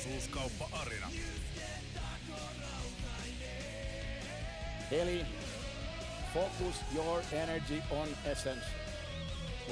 [0.00, 1.06] Osuuskauppa Arina.
[4.90, 5.26] Eli
[6.34, 8.66] focus your energy on essence.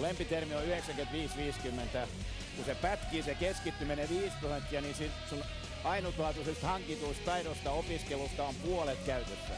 [0.01, 2.09] Lempitermi on 95-50.
[2.57, 4.95] Kun se pätkii, se keskittyminen 5 prosenttia, niin
[5.31, 5.45] sun
[5.85, 9.55] ainutlaatuisesta hankituista taidosta opiskelusta on puolet käytössä.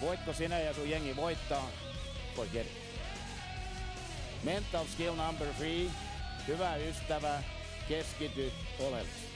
[0.00, 1.70] Voitko sinä ja sun jengi voittaa?
[2.36, 2.72] Forget it.
[4.42, 5.90] Mental skill number three.
[6.48, 7.42] Hyvä ystävä,
[7.88, 9.29] keskity oleellisesti.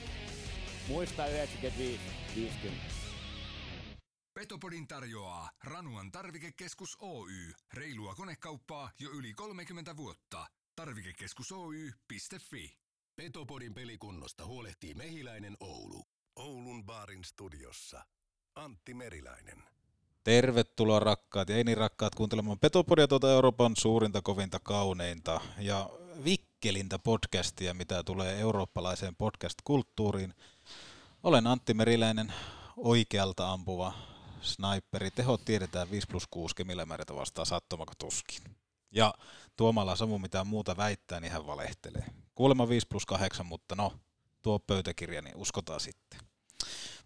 [0.87, 1.29] Muista 95-50.
[4.33, 7.31] Petopodin tarjoaa Ranuan tarvikekeskus Oy.
[7.73, 10.45] Reilua konekauppaa jo yli 30 vuotta.
[10.75, 12.77] Tarvikekeskus Oy.fi.
[13.15, 16.03] Petopodin pelikunnosta huolehtii Mehiläinen Oulu.
[16.35, 18.05] Oulun baarin studiossa.
[18.55, 19.63] Antti Meriläinen.
[20.23, 25.89] Tervetuloa rakkaat ja ei niin rakkaat kuuntelemaan Petopodia tuota Euroopan suurinta, kovinta, kauneinta ja
[26.65, 30.33] vikkelintä podcastia, mitä tulee eurooppalaiseen podcast-kulttuuriin.
[31.23, 32.33] Olen Antti Meriläinen,
[32.77, 33.93] oikealta ampuva
[34.41, 35.11] sniperi.
[35.11, 38.43] Tehot tiedetään 5 plus 6 kemillämäärätä vastaan sattumako tuskin.
[38.91, 39.13] Ja
[39.55, 42.05] Tuomalla Samu mitään muuta väittää, niin hän valehtelee.
[42.35, 43.93] Kuulemma 5 plus 8, mutta no,
[44.41, 46.19] tuo pöytäkirja, niin uskotaan sitten.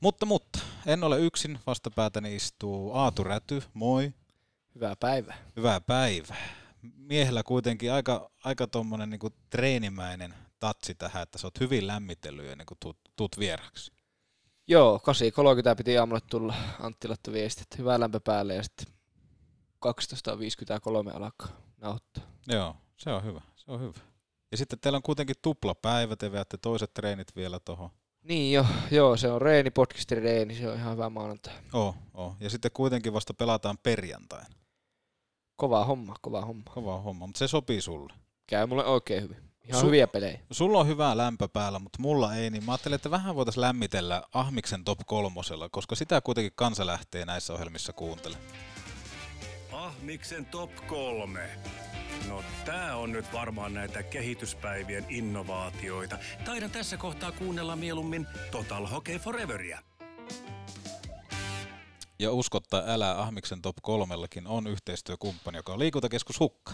[0.01, 4.13] Mutta, mutta, en ole yksin, vastapäätäni istuu Aatu Räty, moi.
[4.75, 5.37] Hyvää päivää.
[5.55, 6.58] Hyvää päivää.
[6.81, 12.55] Miehellä kuitenkin aika, aika tuommoinen niin treenimäinen tatsi tähän, että sä oot hyvin lämmitellyt ja
[12.55, 13.91] niin tuut, tuut vieraksi.
[14.67, 14.99] Joo,
[15.71, 18.87] 8.30 piti aamulla tulla Antti laittoi viesti, että hyvää lämpö päälle ja sitten
[19.85, 21.47] 12.53 alkaa
[21.77, 22.23] nauhoittaa.
[22.47, 23.99] Joo, se on hyvä, se on hyvä.
[24.51, 27.89] Ja sitten teillä on kuitenkin tuplapäivä, te veätte toiset treenit vielä tuohon.
[28.23, 31.53] Niin jo, joo, se on reeni, podcastin reeni, se on ihan hyvä maanantai.
[31.73, 32.35] Oo, oo.
[32.39, 34.45] Ja sitten kuitenkin vasta pelataan perjantain.
[35.59, 36.63] Kova homma, kova homma.
[36.73, 38.13] Kova homma, mutta se sopii sulle.
[38.47, 39.37] Käy mulle oikein hyvin.
[39.63, 40.39] Ihan Su- hyviä pelejä.
[40.51, 44.23] Sulla on hyvää lämpö päällä, mutta mulla ei, niin mä ajattelin, että vähän voitaisiin lämmitellä
[44.33, 48.45] Ahmiksen top kolmosella, koska sitä kuitenkin kansa lähtee näissä ohjelmissa kuuntelemaan.
[49.71, 51.49] Ahmiksen top kolme.
[52.27, 56.17] No tää on nyt varmaan näitä kehityspäivien innovaatioita.
[56.45, 59.79] Taidan tässä kohtaa kuunnella mieluummin Total Hockey Foreveria.
[62.19, 66.73] Ja uskottaa älä Ahmiksen top kolmellakin on yhteistyökumppani, joka on liikuntakeskus Hukka.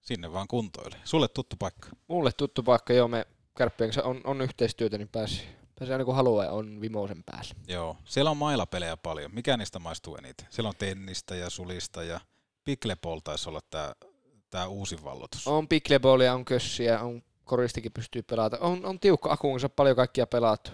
[0.00, 0.96] Sinne vaan kuntoille.
[1.04, 1.88] Sulle tuttu paikka.
[2.08, 5.42] Mulle tuttu paikka, joo, me kärppien kanssa on, on yhteistyötä, niin pääsi,
[5.78, 7.54] pääsi aina kun haluaa ja on vimoisen päällä.
[7.68, 7.96] Joo.
[8.04, 9.34] Siellä on mailapelejä paljon.
[9.34, 10.46] Mikä niistä maistuu eniten?
[10.50, 12.20] Siellä on tennistä ja sulista ja
[12.64, 13.94] Pickleball taisi olla tämä
[14.50, 15.46] tää uusi vallotus.
[15.46, 18.58] On pickleballia, on kössiä, on koristikin pystyy pelata.
[18.60, 20.70] On, on tiukka akun kanssa paljon kaikkia pelattu.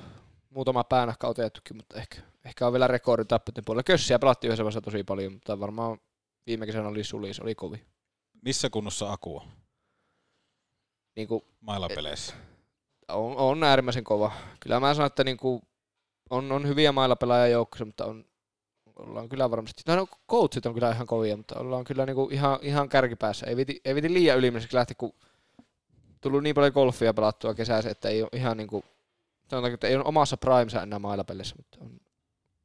[0.56, 3.82] Muutama päänahka otettukin, mutta ehkä, ehkä on vielä rekordi tappeiden puolella.
[3.82, 5.98] Kössiä pelattiin yhdessä vaiheessa tosi paljon, mutta varmaan
[6.46, 7.86] viime kesänä oli sulis, oli kovi.
[8.42, 9.48] Missä kunnossa Aku on
[11.16, 12.34] Niin kuin, mailapeleissä?
[13.08, 14.32] on, on, äärimmäisen kova.
[14.60, 15.62] Kyllä mä sanon, että niin kuin,
[16.30, 18.24] on, on hyviä mailla pelaajia joukkoissa, mutta on,
[18.96, 22.32] ollaan kyllä varmasti, no, no coachit on kyllä ihan kovia, mutta ollaan kyllä niin kuin
[22.34, 23.46] ihan, ihan kärkipäässä.
[23.46, 25.14] Ei viti, ei viti liian ylimmäiseksi lähteä, kun
[26.20, 28.84] tullut niin paljon golfia pelattua kesässä, että ei ole ihan niin kuin,
[29.50, 32.00] sanotaanko, että ei ole omassa primessa enää mailapeleissä, mutta on,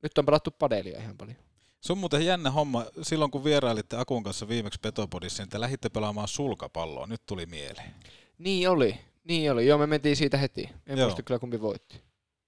[0.03, 1.37] nyt on pelattu padelia ihan paljon.
[1.81, 2.85] Se on muuten jännä homma.
[3.01, 7.07] Silloin kun vierailitte Akun kanssa viimeksi Petopodissa, niin te lähditte pelaamaan sulkapalloa.
[7.07, 7.93] Nyt tuli mieleen.
[8.37, 9.67] Niin oli, niin oli.
[9.67, 10.69] Joo, me mentiin siitä heti.
[10.87, 11.07] En Joo.
[11.07, 12.01] muista kyllä kumpi voitti.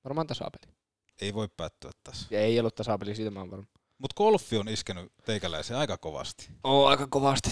[0.03, 0.73] Varmaan tasapeli.
[1.21, 2.27] Ei voi päättyä tässä.
[2.31, 3.65] Ja ei ollut tasapeli, siitä mä oon varma.
[3.97, 6.49] Mutta golfi on iskenyt teikäläisen aika kovasti.
[6.63, 7.49] Oo, aika kovasti.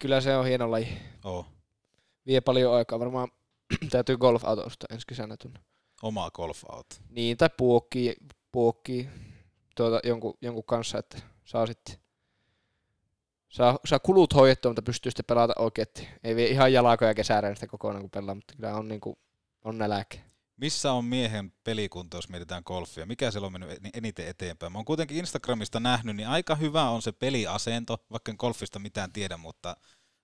[0.00, 0.98] Kyllä se on hieno laji.
[1.24, 1.46] Oo.
[2.26, 2.98] Vie paljon aikaa.
[2.98, 3.28] Varmaan
[3.90, 5.60] täytyy golf-auto ostaa ensi kesänä tunne.
[6.02, 6.96] Omaa golf-auto.
[7.10, 8.16] Niin, tai puokkii,
[8.52, 9.08] puokkii
[9.76, 11.96] tuota, jonkun, jonkun kanssa, että saa sitten
[13.48, 15.86] saa, saa kulut hoidettua, mutta pystyy sitten pelata oikein.
[16.24, 19.18] Ei vie ihan jalakoja kesäreen sitä kokonaan kun pelaa, mutta kyllä on, niinku,
[19.64, 20.18] on nälkä.
[20.56, 23.06] Missä on miehen pelikunto, jos mietitään golfia?
[23.06, 24.72] Mikä siellä on mennyt en- eniten eteenpäin?
[24.72, 29.12] Mä oon kuitenkin Instagramista nähnyt, niin aika hyvä on se peliasento, vaikka en golfista mitään
[29.12, 29.76] tiedä, mutta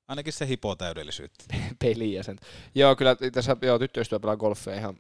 [0.09, 1.45] Ainakin se hipoo täydellisyyttä.
[1.85, 2.39] peliä sen.
[2.75, 4.97] Joo, kyllä tässä joo, tyttöystävä pelaa golfia ihan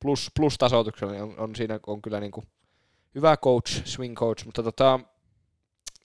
[0.00, 2.44] plus, plus tasoituksella, niin on, on, siinä on kyllä niinku
[3.14, 5.00] hyvä coach, swing coach, mutta tota,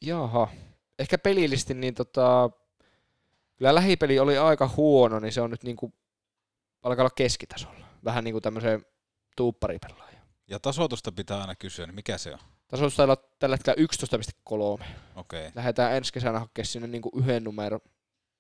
[0.02, 0.48] jaha,
[1.00, 2.50] ehkä pelillisesti niin tota,
[3.58, 5.94] kyllä lähipeli oli aika huono, niin se on nyt niinku,
[6.84, 7.86] alkaa olla keskitasolla.
[8.04, 8.86] Vähän niinku tämmöiseen
[9.36, 10.20] tuupparipelaaja.
[10.48, 12.40] Ja tasoitusta pitää aina kysyä, niin mikä se on?
[12.68, 13.88] Tasoitus taitaa olla tällä hetkellä
[14.80, 14.86] 11,3.
[15.16, 15.40] Okei.
[15.40, 15.52] Okay.
[15.56, 17.80] Lähdetään ensi kesänä hakemaan sinne niinku yhden numero.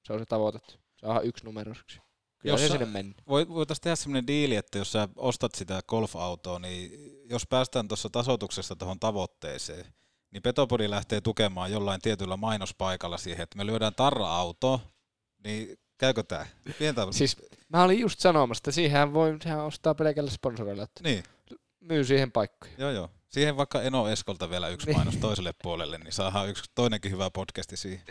[0.03, 0.59] Se on se tavoite.
[0.95, 2.01] Saadaan yksi numeroseksi.
[2.43, 3.15] Kyllä Jos sä- sinne meni.
[3.27, 6.91] Voi, voitaisiin tehdä semmoinen diili, että jos sä ostat sitä golf-autoa, niin
[7.29, 9.85] jos päästään tuossa tasoituksessa tuohon tavoitteeseen,
[10.31, 14.81] niin Petopodi lähtee tukemaan jollain tietyllä mainospaikalla siihen, että me lyödään tarra-auto,
[15.43, 16.45] niin käykö tämä?
[16.79, 17.07] Pientä...
[17.11, 17.37] Siis
[17.69, 21.23] mä olin just sanomassa, että siihen voi sehän ostaa pelkällä sponsorilla, että Niin,
[21.79, 22.73] myy siihen paikkoja.
[22.77, 23.09] joo joo.
[23.33, 24.97] Siihen vaikka Eno Eskolta vielä yksi Niin.
[24.97, 28.01] mainos toiselle puolelle, niin saadaan yksi toinenkin hyvä podcasti siihen.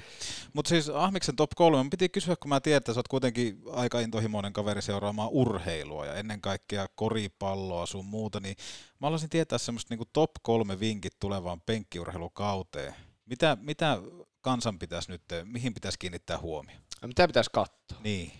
[0.52, 4.00] Mutta siis Ahmiksen top kolme, piti kysyä, kun mä tiedän, että sä oot kuitenkin aika
[4.00, 8.56] intohimoinen kaveri seuraamaan urheilua ja ennen kaikkea koripalloa sun muuta, niin
[9.00, 12.94] mä haluaisin tietää semmoista niinku top kolme vinkit tulevaan penkkiurheilukauteen.
[13.26, 13.98] Mitä, mitä
[14.40, 16.82] kansan pitäisi nyt, mihin pitäisi kiinnittää huomioon?
[17.02, 17.98] Ja mitä pitäisi katsoa?
[18.04, 18.32] Niin,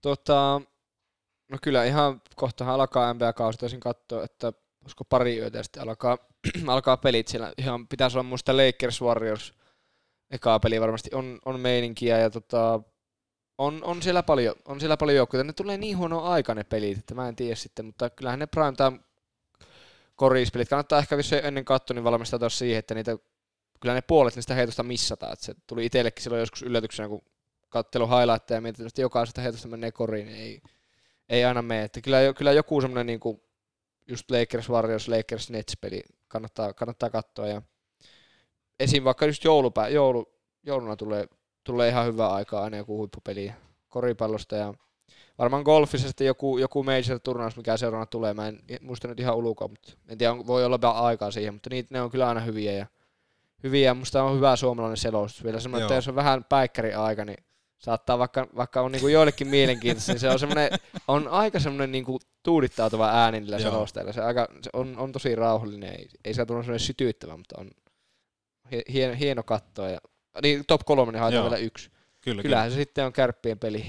[0.00, 0.60] Tota,
[1.50, 4.52] no kyllä ihan kohtahan alkaa NBA-kausi, taisin katsoa, että
[4.84, 6.18] olisiko pari yötä sitten alkaa,
[6.66, 7.52] alkaa pelit siellä.
[7.58, 9.54] Ihan pitäisi olla muista Lakers Warriors
[10.30, 12.80] ekaa peli varmasti on, on meininkiä ja tota,
[13.58, 15.44] on, on, siellä paljon, on siellä paljon joukkoja.
[15.44, 18.46] Ne tulee niin huono aika ne pelit, että mä en tiedä sitten, mutta kyllähän ne
[18.46, 19.00] prime time
[20.16, 20.68] korispelit.
[20.68, 23.16] Kannattaa ehkä vissiin ennen katsoa, niin valmistautua siihen, että niitä,
[23.80, 25.32] kyllä ne puolet niistä heitosta missataan.
[25.32, 27.22] Että se tuli itsellekin silloin joskus yllätyksenä, kun
[27.68, 30.62] kattelu highlightteja ja mietin, että jokaisesta heitosta menee koriin, niin ei,
[31.28, 31.84] ei aina mene.
[31.84, 33.40] Että kyllä, kyllä joku semmoinen niin kuin
[34.08, 37.46] just Lakers Warriors, Lakers Nets peli kannattaa, kannattaa katsoa.
[37.46, 37.62] Ja
[38.80, 39.04] esim.
[39.04, 41.26] vaikka just joulupää, joulu, jouluna tulee,
[41.64, 43.52] tulee ihan hyvää aikaa aina joku huippupeli
[43.88, 44.74] koripallosta ja
[45.38, 48.34] varmaan golfissa sitten joku, joku major turnaus, mikä seuraavana tulee.
[48.34, 51.54] Mä en muista nyt ihan ulkoa, mutta en tiedä, on- voi olla vielä aikaa siihen,
[51.54, 52.86] mutta niitä, ne on kyllä aina hyviä ja
[53.62, 53.94] hyviä.
[53.94, 55.44] Musta on hyvä suomalainen selostus.
[55.44, 57.44] Vielä semmoinen, että jos on vähän päikkäri aika, niin
[57.84, 60.70] saattaa vaikka, vaikka on niinku joillekin mielenkiintoista, niin se on semmoinen,
[61.08, 63.70] on aika semmoinen niinku tuudittautuva ääni niillä Joo.
[63.70, 64.12] selostajilla.
[64.12, 67.70] Se, aika, se on, on, tosi rauhallinen, ei, ei saa tulla semmoinen sytyyttävä, mutta on
[68.72, 69.88] hie- hieno, hieno katsoa.
[69.88, 69.98] Ja,
[70.42, 71.90] niin top kolme, niin haetaan vielä yksi.
[72.20, 72.76] kyllä, Kyllähän kyllä.
[72.76, 73.86] se sitten on kärppien peli.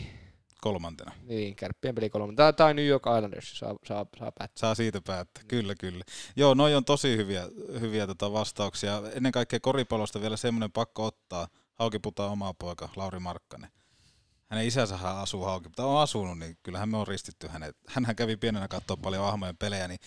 [0.61, 1.11] kolmantena.
[1.23, 2.33] Niin, kärppien peli kolme.
[2.57, 4.59] Tai, New York Islanders saa, saa, saa päättää.
[4.59, 6.03] Saa siitä päättää, kyllä, kyllä.
[6.35, 7.47] Joo, noi on tosi hyviä,
[7.79, 9.01] hyviä tota vastauksia.
[9.13, 11.47] Ennen kaikkea koripallosta vielä semmoinen pakko ottaa.
[11.73, 13.69] Haukiputaan oma poika, Lauri Markkanen.
[14.55, 17.77] Hänen isänsähän asuu Haukiputaan, on asunut, niin kyllähän me on ristitty hänet.
[17.87, 19.99] Hänhän kävi pienenä katsoa paljon ahmojen pelejä, niin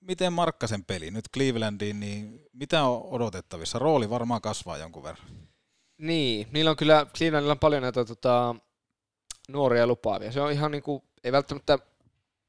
[0.00, 3.78] miten Markkasen peli nyt Clevelandiin, niin mitä on odotettavissa?
[3.78, 5.26] Rooli varmaan kasvaa jonkun verran.
[5.98, 8.54] Niin, niillä on kyllä, Clevelandilla on paljon näitä tota,
[9.48, 10.32] nuoria lupaavia.
[10.32, 11.78] Se on ihan niinku, ei välttämättä,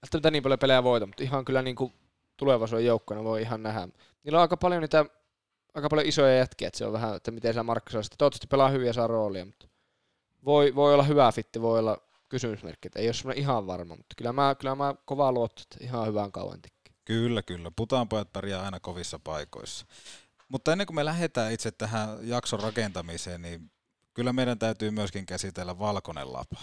[0.01, 1.93] välttämättä niin paljon pelejä voita, mutta ihan kyllä niinku
[2.37, 3.87] tulevaisuuden joukkona voi ihan nähdä.
[4.23, 5.05] Niillä on aika paljon niitä,
[5.73, 8.69] aika paljon isoja jätkiä, että se on vähän, että miten se Markka sitten toivottavasti pelaa
[8.69, 9.67] hyviä saa roolia, mutta
[10.45, 11.97] voi, voi olla hyvä fitti, voi olla
[12.29, 15.77] kysymysmerkki, että ei ole semmoinen ihan varma, mutta kyllä mä, kyllä mä kovaa luotto, että
[15.83, 16.93] ihan hyvään kauan tekee.
[17.05, 17.71] Kyllä, kyllä.
[17.75, 19.85] Putaanpojat pärjää aina kovissa paikoissa.
[20.49, 23.71] Mutta ennen kuin me lähdetään itse tähän jakson rakentamiseen, niin
[24.13, 26.59] kyllä meidän täytyy myöskin käsitellä valkoinen lapa.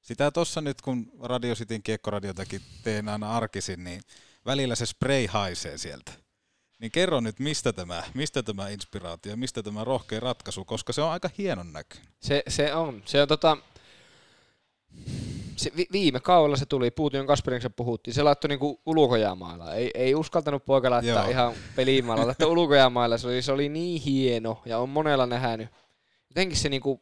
[0.00, 4.02] Sitä tuossa nyt, kun Radio Cityn kiekkoradiotakin teen aina arkisin, niin
[4.46, 6.12] välillä se spray haisee sieltä.
[6.78, 11.10] Niin kerro nyt, mistä tämä, mistä tämä inspiraatio, mistä tämä rohkea ratkaisu, koska se on
[11.10, 12.08] aika hienon näköinen.
[12.20, 13.02] Se, se on.
[13.04, 13.56] Se on tota,
[15.56, 19.74] se vi, viime kaudella se tuli, Puution Kasperin kanssa puhuttiin, se laittoi niinku ulkojäämailla.
[19.74, 21.30] Ei, ei uskaltanut poika laittaa Joo.
[21.30, 23.18] ihan pelimaalla, laittoi ulkojäämailla.
[23.18, 25.68] Se oli, se oli niin hieno ja on monella nähnyt.
[26.30, 27.00] Jotenkin se niinku,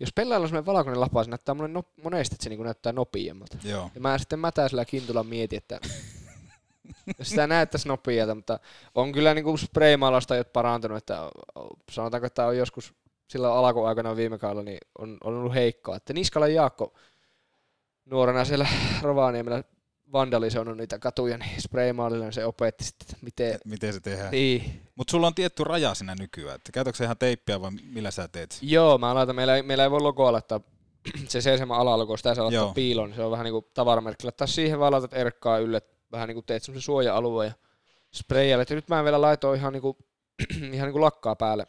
[0.00, 3.58] jos pelailla on semmoinen valkoinen lapa, se näyttää no, monesti, että se niinku näyttää nopeammalta.
[3.64, 5.80] Joo, Ja mä sitten mätäisellä kintulla mietin, että
[7.22, 8.60] sitä näyttäisi nopealta, mutta
[8.94, 11.30] on kyllä niinku spraymaalasta jo parantunut, että
[11.90, 12.94] sanotaanko, että on joskus
[13.28, 15.96] silloin alkuaikana viime kaudella, niin on, on ollut heikkoa.
[15.96, 16.94] Että Niskalan Jaakko
[18.04, 18.66] nuorena siellä
[19.02, 19.64] Rovaniemellä
[20.12, 23.58] vandalisoinut niitä katuja, niin spraymaalilla se opetti sitten, että miten...
[23.64, 24.30] miten se tehdään.
[24.30, 24.82] Niin.
[24.94, 28.58] Mutta sulla on tietty raja siinä nykyään, että käytätkö ihan teippiä vai millä sä teet?
[28.62, 30.60] Joo, mä laitan, meillä, ei- meillä ei voi logoa laittaa
[31.28, 32.74] se seisema alalogo, sitä saa laittaa Joo.
[32.74, 34.24] piiloon, niin se on vähän niin kuin tavaramerkki.
[34.24, 35.82] Laittaa siihen vaan laitat erkkaa ylle,
[36.12, 37.54] vähän niin kuin teet semmoisen suoja-alueen ja
[38.14, 38.66] sprayalle.
[38.70, 39.96] Ja nyt mä vielä laitoin ihan niin kuin,
[40.72, 41.66] ihan niin kuin lakkaa päälle,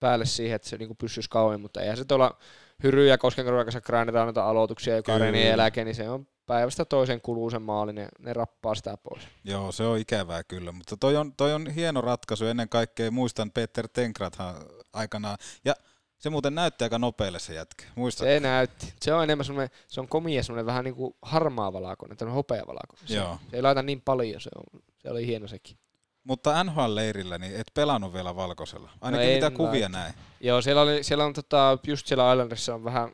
[0.00, 2.38] päälle siihen, että se niin kuin pysyisi kauemmin, mutta eihän se tuolla
[2.82, 7.20] Hyry ja Koskenkorvan kanssa grindataan noita aloituksia, joka reenien jälkeen, niin se on päivästä toisen
[7.20, 9.22] kuluu sen maali, ne, ne rappaa sitä pois.
[9.44, 12.46] Joo, se on ikävää kyllä, mutta toi on, toi on hieno ratkaisu.
[12.46, 14.54] Ennen kaikkea muistan Peter Tenkrathan
[14.92, 15.38] aikanaan.
[15.64, 15.74] Ja
[16.18, 18.30] Se muuten näytti aika nopealle se jätkä, muistatko?
[18.30, 18.94] Se näytti.
[19.00, 22.62] Se on enemmän semmoinen, se on komia semmoinen vähän niin kuin harmaa valakoinen, tämmöinen hopea
[22.66, 23.08] valakoinen.
[23.08, 23.38] Se, Joo.
[23.50, 25.76] se, ei laita niin paljon, se, on, se oli hieno sekin.
[26.24, 28.90] Mutta NHL-leirillä, niin et pelannut vielä valkoisella.
[29.00, 30.14] Ainakin No mitä kuvia näin.
[30.40, 33.12] Joo, siellä, oli, siellä on tota, just siellä Islanderissa on vähän,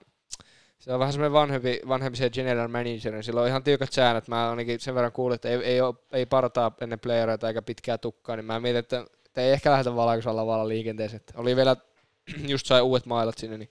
[0.79, 4.29] se on vähän semmoinen vanhempi, vanhempi se general manager, niin sillä on ihan tiukat säännöt.
[4.29, 7.99] Mä ainakin sen verran kuulin, että ei, ei, oo, ei partaa ennen playereita eikä pitkää
[7.99, 11.23] tukkaa, niin mä mietin, että, että ei ehkä lähdetä valkoisella lavalla liikenteeseen.
[11.35, 11.77] Oli vielä,
[12.53, 13.71] just sai uudet mailat sinne, niin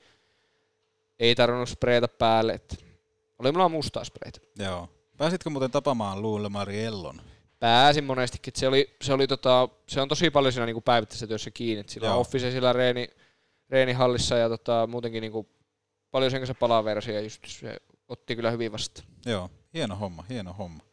[1.20, 2.54] ei tarvinnut spreitä päälle.
[2.54, 2.75] Että
[3.39, 4.39] oli mulla mustaa spreitä.
[4.60, 4.89] Joo.
[5.18, 7.22] Pääsitkö muuten tapaamaan Luulle Mariellon?
[7.60, 8.54] Pääsin monestikin.
[8.58, 11.84] Se, oli, se, oli tota, se on tosi paljon siinä niinku päivittäisessä työssä kiinni.
[11.88, 12.22] Sillä on Joo.
[12.22, 13.10] office sillä reeni,
[13.70, 15.50] reenihallissa ja tota, muutenkin niinku
[16.12, 19.08] paljon sen kanssa palaversia ja just se otti kyllä hyvin vastaan.
[19.25, 20.84] Joo, hieno homma, hieno homma.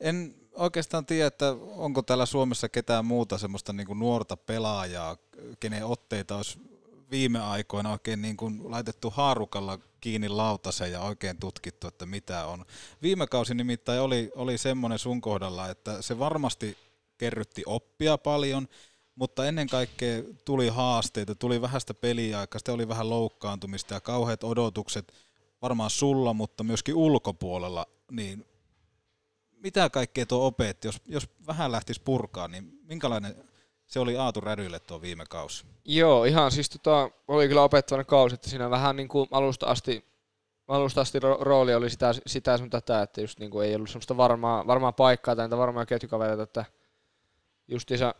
[0.00, 5.16] En oikeastaan tiedä, että onko täällä Suomessa ketään muuta semmoista niin kuin nuorta pelaajaa,
[5.60, 6.58] kenen otteita olisi
[7.10, 12.64] viime aikoina oikein niin kuin laitettu haarukalla kiinni lautaseen ja oikein tutkittu, että mitä on.
[13.02, 16.78] Viime kausi nimittäin oli, oli semmoinen sun kohdalla, että se varmasti
[17.18, 18.68] kerrytti oppia paljon,
[19.14, 25.12] mutta ennen kaikkea tuli haasteita, tuli vähäistä peliaikaa, sitten oli vähän loukkaantumista ja kauheat odotukset
[25.62, 28.46] varmaan sulla, mutta myöskin ulkopuolella, niin
[29.50, 33.34] mitä kaikkea tuo opetti, jos, jos vähän lähtisi purkaa, niin minkälainen
[33.94, 35.64] se oli Aatu Rädylle tuo viime kausi?
[35.84, 40.04] Joo, ihan siis tota, oli kyllä opettavainen kausi, että siinä vähän niin kuin alusta asti,
[40.68, 43.90] alusta asti ro- rooli oli sitä, sitä sun tätä, että just niin kuin ei ollut
[43.90, 46.64] semmoista varmaa, varmaa paikkaa tai varmaa ketjukavereita, että
[47.68, 48.14] justiinsa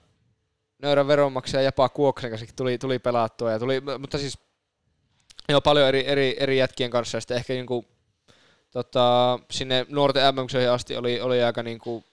[0.82, 4.38] nöyrän veronmaksaja Japa Kuoksen kanssa tuli, tuli pelattua, ja tuli, mutta siis
[5.48, 7.86] joo, paljon eri, eri, eri jätkien kanssa, ja sitten ehkä niin kuin,
[8.70, 12.04] tota, sinne nuorten mm asti oli, oli aika niin kuin,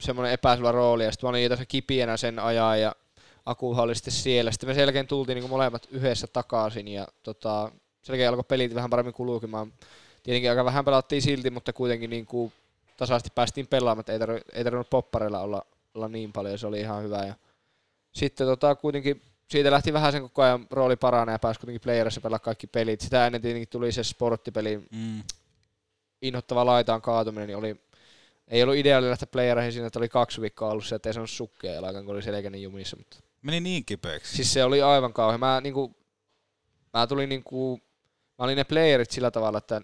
[0.00, 2.94] semmoinen epäselvä rooli, ja sitten mä olin tässä kipienä sen ajan, ja
[3.46, 4.50] Akuha oli sitten siellä.
[4.52, 8.74] Sitten me sen jälkeen tultiin niin molemmat yhdessä takaisin, ja tota, sen jälkeen alkoi pelit
[8.74, 9.72] vähän paremmin kulukimaan.
[10.22, 12.52] Tietenkin aika vähän pelattiin silti, mutta kuitenkin niin kuin
[12.96, 16.80] tasaisesti päästiin pelaamaan, että ei, tarvi, ei tarvinnut poppareilla olla, olla niin paljon, se oli
[16.80, 17.26] ihan hyvä.
[17.26, 17.34] Ja
[18.12, 22.20] sitten tota, kuitenkin siitä lähti vähän sen koko ajan rooli paranee ja pääsi kuitenkin playerissa
[22.20, 23.00] pelaa kaikki pelit.
[23.00, 25.22] Sitä ennen tietenkin tuli se sporttipeli, Mm.
[26.22, 27.80] inhottava laitaan kaatuminen, niin oli,
[28.48, 31.30] ei ollut ideaali lähteä playereihin siinä, että oli kaksi viikkoa ollut se, että ei saanut
[31.30, 32.96] sukkia jalkaan, kun oli selkäinen jumissa.
[32.96, 34.36] Mutta Meni niin kipeäksi.
[34.36, 35.40] Siis se oli aivan kauhean.
[35.40, 35.96] Mä, niinku,
[36.94, 37.80] mä tulin niinku,
[38.38, 39.82] mä olin ne playerit sillä tavalla, että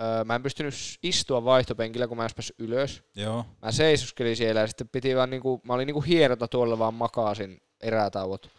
[0.00, 3.02] öö, mä en pystynyt istua vaihtopenkillä, kun mä en päässyt ylös.
[3.16, 6.94] Joo, Mä seisoskelin siellä ja sitten piti vaan niinku, mä olin niinku hierota tuolla vaan
[6.94, 8.50] makaasin erätauot.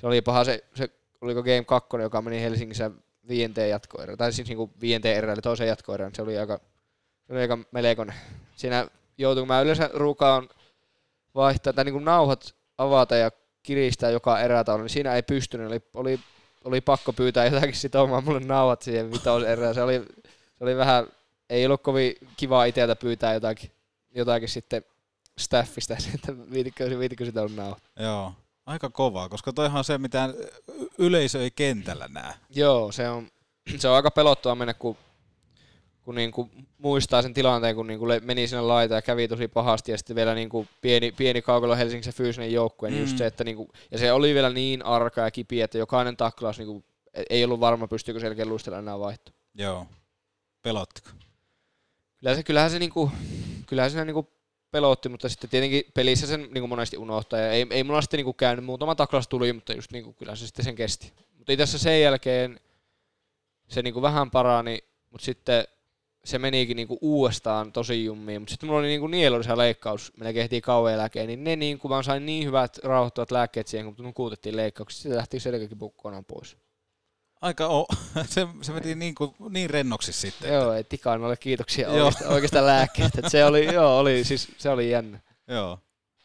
[0.00, 0.90] Se oli paha se, se
[1.20, 2.90] oliko Game 2, joka meni Helsingissä
[3.28, 6.60] viienteen jatkoerään, tai siis niinku viienteen erään, eli toiseen jatkoerään, se oli aika,
[7.26, 8.14] se oli aika melkoinen.
[8.56, 8.86] Siinä
[9.20, 10.48] joutui, kun mä yleensä ruukaan
[11.34, 13.30] vaihtaa, tai niinku nauhat avata ja
[13.62, 16.20] kiristää joka erätaulu, niin siinä ei pystynyt, oli, oli,
[16.64, 20.02] oli pakko pyytää jotakin sitomaan mulle nauhat siihen vitoserään, se oli,
[20.58, 21.06] se oli vähän,
[21.50, 23.70] ei ollut kovin kivaa itseltä pyytää jotakin,
[24.14, 24.84] jotakin sitten
[25.38, 27.82] staffista, että viitikö, viitikö sitä on nauhat.
[28.00, 28.32] joo.
[28.66, 30.34] Aika kovaa, koska toihan on se, mitä
[30.98, 32.34] yleisö ei kentällä näe.
[32.50, 33.28] Joo, se on,
[33.76, 34.96] se on aika pelottava mennä, kun,
[36.02, 39.92] kun niinku muistaa sen tilanteen, kun niinku le- meni sinne laita ja kävi tosi pahasti,
[39.92, 43.18] ja sitten vielä niinku pieni, pieni kaukalo Helsingin fyysinen joukkue, niin just Mm.
[43.18, 46.84] se, että niinku, ja se oli vielä niin arka ja kipiä, että jokainen taklaus niinku,
[47.30, 49.32] ei ollut varma, pystyykö selkeä luistella enää vaihto.
[49.54, 49.86] Joo.
[50.62, 51.08] Pelottiko?
[52.18, 53.10] Kyllähän se, kyllähän se, niinku,
[53.66, 54.28] kyllähän se niinku
[54.70, 58.32] pelotti, mutta sitten tietenkin pelissä sen niinku monesti unohtaa, ja ei, ei mulla sitten niinku
[58.32, 61.12] käynyt, muutama taklaus tuli, mutta just niinku, kyllä se sitten sen kesti.
[61.38, 62.60] Mutta itse asiassa sen jälkeen
[63.68, 64.78] se niinku vähän parani,
[65.10, 65.64] mutta sitten
[66.24, 70.60] se menikin niinku uudestaan tosi jummiin, mutta sitten mulla oli niinku nielullisia leikkaus, melkein heti
[70.60, 75.02] kauan eläkeen, niin ne niinku, mä sain niin hyvät rauhoittavat lääkkeet siihen, kun nukuutettiin leikkauksista,
[75.02, 76.56] sitten lähti selkäkipu kokonaan pois.
[77.40, 77.86] Aika o-
[78.34, 80.52] se, se meni niin, kuin, niin rennoksi sitten.
[80.52, 81.96] Joo, ei Tikanolle kiitoksia Joo.
[82.06, 85.20] oikeasta, oikeasta lääkkeestä, se oli, joo, oli, siis, se oli jännä.
[85.48, 85.78] Joo.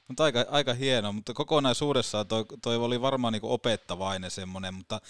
[0.08, 5.02] Mutta aika, aika hieno, mutta kokonaisuudessaan toi, toi oli varmaan niinku opettavainen semmoinen, mutta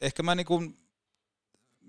[0.00, 0.62] ehkä mä niinku,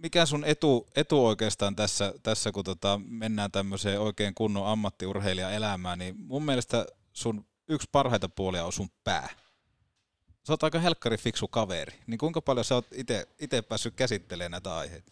[0.03, 5.99] mikä sun etu, etu oikeastaan tässä, tässä kun tota mennään tämmöiseen oikein kunnon ammattiurheilijan elämään,
[5.99, 9.29] niin mun mielestä sun yksi parhaita puolia on sun pää.
[10.47, 12.87] Sä oot aika helkkari fiksu kaveri, niin kuinka paljon sä oot
[13.39, 15.11] itse päässyt käsittelemään näitä aiheita?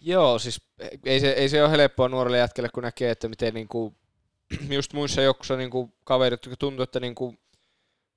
[0.00, 0.60] Joo, siis
[1.04, 3.94] ei se, ei se ole helppoa nuorelle jätkelle, kun näkee, että miten niinku,
[4.76, 7.34] just muissa jokussa niinku kaverit, jotka tuntuu, että niinku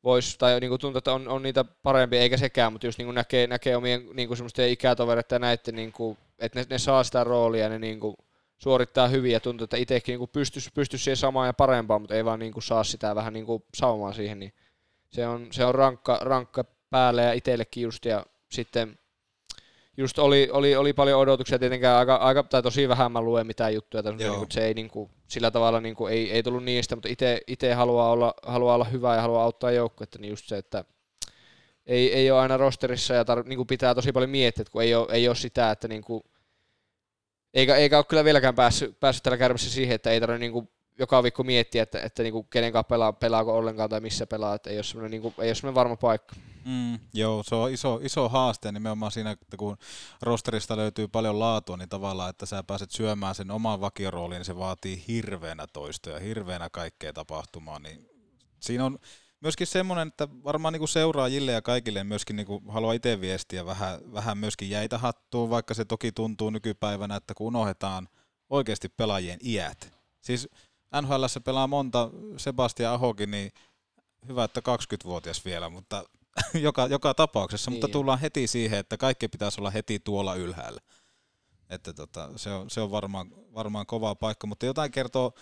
[0.05, 3.47] vois, tai niinku tuntuu, että on, on niitä parempia, eikä sekään, mutta just niinku näkee,
[3.47, 7.69] näkee omien niinku semmoisten ikätovereiden ja näiden, niinku, että ne, ne, saa sitä roolia ja
[7.69, 8.15] ne niinku
[8.57, 12.25] suorittaa hyvin ja tuntuu, että itsekin niinku pystyisi pystys siihen samaan ja parempaan, mutta ei
[12.25, 14.53] vaan niinku saa sitä vähän niinku saumaan siihen, niin
[15.09, 18.99] se on, se on rankka, rankka päälle ja itsellekin just, ja sitten
[19.97, 23.73] just oli, oli, oli paljon odotuksia tietenkään, aika, aika, tai tosi vähän mä luen mitään
[23.73, 26.95] juttuja, niin kuin, se ei niin kuin, sillä tavalla niin kuin, ei, ei tullut niistä,
[26.95, 27.09] mutta
[27.47, 30.85] itse haluaa olla, haluaa olla hyvä ja haluaa auttaa joukkuetta, niin just se, että
[31.85, 34.83] ei, ei ole aina rosterissa ja tar, niin kuin pitää tosi paljon miettiä, että kun
[34.83, 36.23] ei ole, ei ole sitä, että niin kuin,
[37.53, 40.69] eikä, eikä ole kyllä vieläkään päässyt, päässyt tällä kärmässä siihen, että ei tarvitse niin kuin
[40.99, 44.55] joka viikko miettiä, että, että niin kuin kenen kanssa pelaa, pelaako ollenkaan tai missä pelaa,
[44.55, 46.35] että ei ole semmoinen, niin semmoinen varma paikka.
[46.65, 49.77] Mm, joo, se on iso, iso haaste nimenomaan siinä, että kun
[50.21, 54.57] rosterista löytyy paljon laatua, niin tavallaan, että sä pääset syömään sen oman vakioroolin, niin se
[54.57, 58.09] vaatii hirveänä toistoja, hirveänä kaikkea tapahtumaa, niin
[58.59, 58.99] siinä on
[59.41, 63.65] myöskin semmoinen, että varmaan niin kuin seuraajille ja kaikille myöskin niin kuin haluaa itse viestiä
[63.65, 68.09] vähän, vähän myöskin jäitä hattuun, vaikka se toki tuntuu nykypäivänä, että kun unohdetaan
[68.49, 69.93] oikeasti pelaajien iät.
[70.21, 70.49] Siis
[71.01, 73.51] NHL pelaa monta, Sebastian Ahokin, niin
[74.27, 76.03] hyvä, että 20-vuotias vielä, mutta
[76.53, 80.81] joka, joka tapauksessa, niin mutta tullaan heti siihen, että kaikki pitäisi olla heti tuolla ylhäällä.
[81.69, 85.33] Että tota, se on, se on varmaan, varmaan kova paikka, mutta jotain kertoo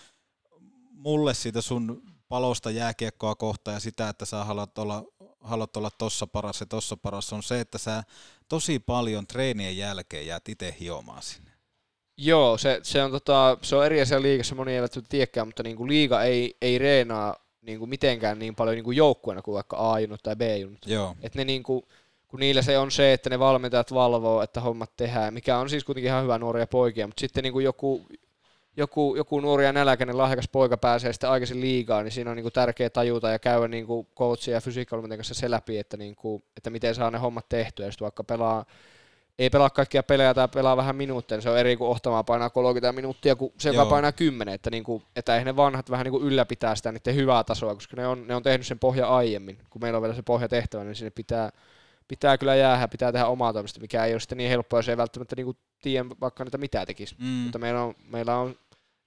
[0.90, 5.04] mulle siitä sun palosta jääkiekkoa kohtaan ja sitä, että sä haluat olla,
[5.40, 8.02] haluat olla tossa paras ja tossa paras, on se, että sä
[8.48, 11.53] tosi paljon treenien jälkeen jäät itse hiomaan sinne.
[12.16, 15.76] Joo, se, se, on, tota, se on eri asia liigassa, moni eivät tiedäkään, mutta niin
[15.76, 19.92] kuin liiga ei, ei reenaa niin kuin mitenkään niin paljon niin kuin joukkueena kuin vaikka
[19.92, 20.86] A-junut tai B-junut.
[20.86, 21.16] Joo.
[21.22, 21.84] Et ne niin kuin,
[22.28, 25.84] kun niillä se on se, että ne valmentajat valvoo, että hommat tehdään, mikä on siis
[25.84, 28.06] kuitenkin ihan hyvä nuoria poikia, mutta sitten niin kuin joku,
[28.76, 32.44] joku, joku nuori ja nälkäinen lahjakas poika pääsee sitten aikaisin liigaan, niin siinä on niin
[32.44, 34.06] kuin tärkeä tajuta ja käydä niin kuin
[34.52, 38.04] ja fysiikkavalmentajan kanssa se läpi, että, niin kuin, että miten saa ne hommat tehtyä, sitten
[38.04, 38.64] vaikka pelaa
[39.38, 42.50] ei pelaa kaikkia pelejä tai pelaa vähän minuutteja, niin se on eri kuin ohtamaan painaa
[42.50, 43.90] 30 minuuttia kuin se, joka Joo.
[43.90, 47.14] painaa 10, että, niin kuin, että eihän ne vanhat vähän niin kuin ylläpitää sitä niiden
[47.14, 50.14] hyvää tasoa, koska ne on, ne on tehnyt sen pohja aiemmin, kun meillä on vielä
[50.14, 51.50] se pohja tehtävä, niin sinne pitää,
[52.08, 54.96] pitää kyllä jäädä, pitää tehdä omaa toimista, mikä ei ole sitten niin helppoa, jos ei
[54.96, 57.26] välttämättä niin kuin tiedä vaikka niitä mitä tekisi, mm.
[57.26, 58.56] mutta meillä on, meillä on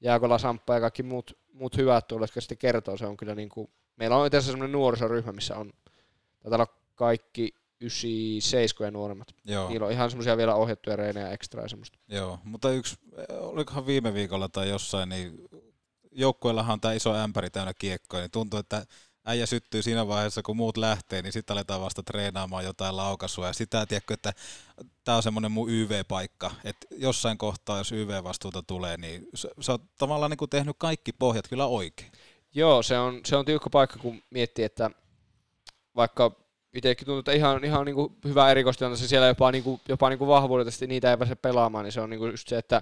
[0.02, 3.50] Jaakola, Samppa ja kaikki muut, muut hyvät tulleet, jotka sitten kertoo, se on kyllä niin
[3.50, 5.74] kuin, meillä on itse asiassa sellainen nuorisoryhmä, missä on,
[6.44, 9.28] taitaa olla kaikki 97 ja nuoremmat.
[9.46, 9.70] Joo.
[9.70, 12.00] Niillä on ihan semmoisia vielä ohjattuja reenejä ekstra ja semmoista.
[12.08, 12.96] Joo, mutta yksi,
[13.30, 15.48] olikohan viime viikolla tai jossain, niin
[16.12, 18.86] joukkueellahan on tämä iso ämpäri täynnä kiekkoa, niin tuntuu, että
[19.26, 23.48] äijä syttyy siinä vaiheessa, kun muut lähtee, niin sitten aletaan vasta treenaamaan jotain laukaisua.
[23.48, 24.34] Ja sitä, tiedätkö, että
[25.04, 30.30] tämä on semmoinen mun YV-paikka, että jossain kohtaa, jos YV-vastuuta tulee, niin sä oot tavallaan
[30.30, 32.12] niin kuin tehnyt kaikki pohjat kyllä oikein.
[32.54, 34.92] Joo, se on, se on tiukka paikka, kun miettii, että
[35.96, 36.47] vaikka
[36.78, 40.20] itsekin tuntuu, että ihan, ihan niin kuin hyvä erikoistilanteessa siellä jopa, niin kuin, jopa niin
[40.20, 42.82] kuin vahvuudellisesti niitä ei pääse pelaamaan, niin se on niin kuin just se, että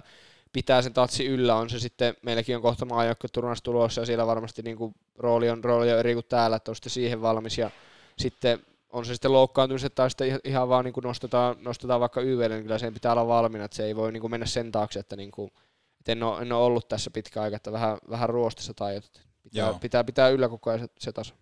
[0.52, 4.26] pitää sen tatsi yllä, on se sitten, meilläkin on kohta maajoukko Turunas tulossa ja siellä
[4.26, 7.58] varmasti niin kuin rooli, on, rooli on eri kuin täällä, että on sitten siihen valmis.
[7.58, 7.70] Ja
[8.18, 12.48] sitten on se sitten loukkaantumiset tai sitten ihan vaan niin kuin nostetaan, nostetaan vaikka YVlle,
[12.48, 15.00] niin kyllä sen pitää olla valmiina, että se ei voi niin kuin mennä sen taakse,
[15.00, 15.50] että, niin kuin,
[16.00, 19.00] että en, ole, en ole ollut tässä pitkä aika, että vähän, vähän ruostissa tai
[19.42, 21.34] pitää, pitää, pitää yllä koko ajan se, se taso.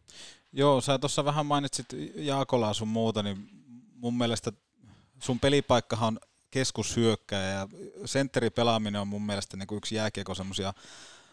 [0.57, 3.49] Joo, sä tuossa vähän mainitsit Jaakolaa sun muuta, niin
[3.95, 4.53] mun mielestä
[5.19, 6.19] sun pelipaikkahan on
[6.51, 7.69] keskushyökkäjä ja
[8.05, 10.73] sentteripelaaminen on mun mielestä niin kuin yksi jääkiekko semmoisia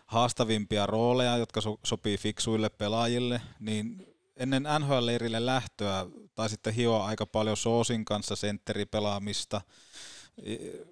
[0.05, 4.07] haastavimpia rooleja, jotka so- sopii fiksuille pelaajille, niin
[4.37, 6.05] ennen NHL-leirille lähtöä
[6.35, 9.61] tai sitten hioa aika paljon Soosin kanssa sentteripelaamista.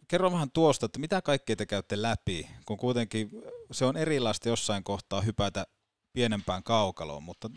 [0.07, 3.29] Kerro vähän tuosta, että mitä kaikkea te käytte läpi, kun kuitenkin
[3.71, 5.65] se on erilaista jossain kohtaa hypätä
[6.13, 7.49] pienempään kaukaloon, mutta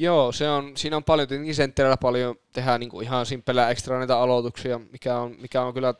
[0.00, 3.98] Joo, se on, siinä on paljon, tietenkin sentterillä paljon tehdään niin kuin ihan simppelää ekstra
[3.98, 5.94] näitä aloituksia, mikä on, mikä on kyllä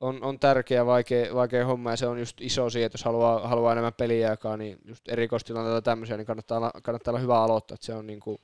[0.00, 3.48] on, on tärkeä, vaikea, vaikea homma ja se on just iso siihen, että jos haluaa,
[3.48, 7.86] haluaa enemmän peliaikaa, niin just erikoistilanteita tämmöisiä, niin kannattaa olla, kannattaa olla hyvä aloittaa, että
[7.86, 8.38] se on niin kuin,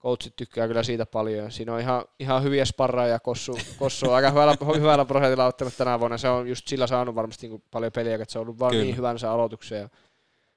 [0.00, 1.50] coachit tykkää kyllä siitä paljon.
[1.50, 6.00] Siinä on ihan, ihan hyviä sparraajia, Kossu, Kossu on aika hyvällä, hyvällä prosentilla ottanut tänä
[6.00, 6.18] vuonna.
[6.18, 8.84] Se on just sillä saanut varmasti niin paljon peliä, että se on ollut vaan kyllä.
[8.84, 9.78] niin hyvän se aloituksen.
[9.78, 9.88] Ja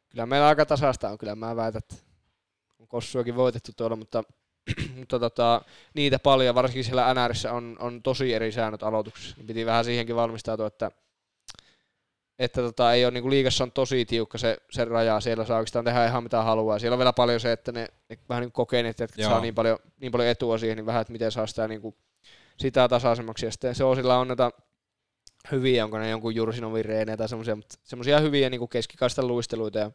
[0.09, 2.12] kyllä meillä aika tasasta on, kyllä mä väitän, että
[2.93, 4.23] Kossuakin voitettu tuolla, mutta,
[4.97, 5.61] mutta tota,
[5.93, 9.37] niitä paljon, varsinkin siellä NRissä on, on tosi eri säännöt aloituksessa.
[9.37, 10.91] Niin piti vähän siihenkin valmistautua, että,
[12.39, 15.57] että tota, ei ole niin kuin liigassa on tosi tiukka se, se raja, siellä saa
[15.57, 16.79] oikeastaan tehdä ihan mitä haluaa.
[16.79, 19.29] Siellä on vielä paljon se, että ne, ne vähän niin kokeneet, että Joo.
[19.29, 21.95] saa niin paljon, niin paljon etua siihen, niin vähän, että miten saa sitä, niin kuin,
[22.59, 23.45] sitä tasaisemmaksi.
[23.45, 24.51] Ja sitten se osilla on näitä
[25.51, 29.91] hyviä, onko ne jonkun Jursinovin reenejä tai semmoisia, mutta semmoisia hyviä niin keskikaistan luisteluita ja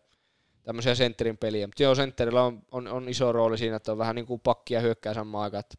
[0.65, 1.67] tämmöisiä sentterin peliä.
[1.67, 4.75] Mutta joo, sentterillä on, on, on, iso rooli siinä, että on vähän niin kuin pakki
[4.75, 5.75] ja hyökkää samaan aikaan, että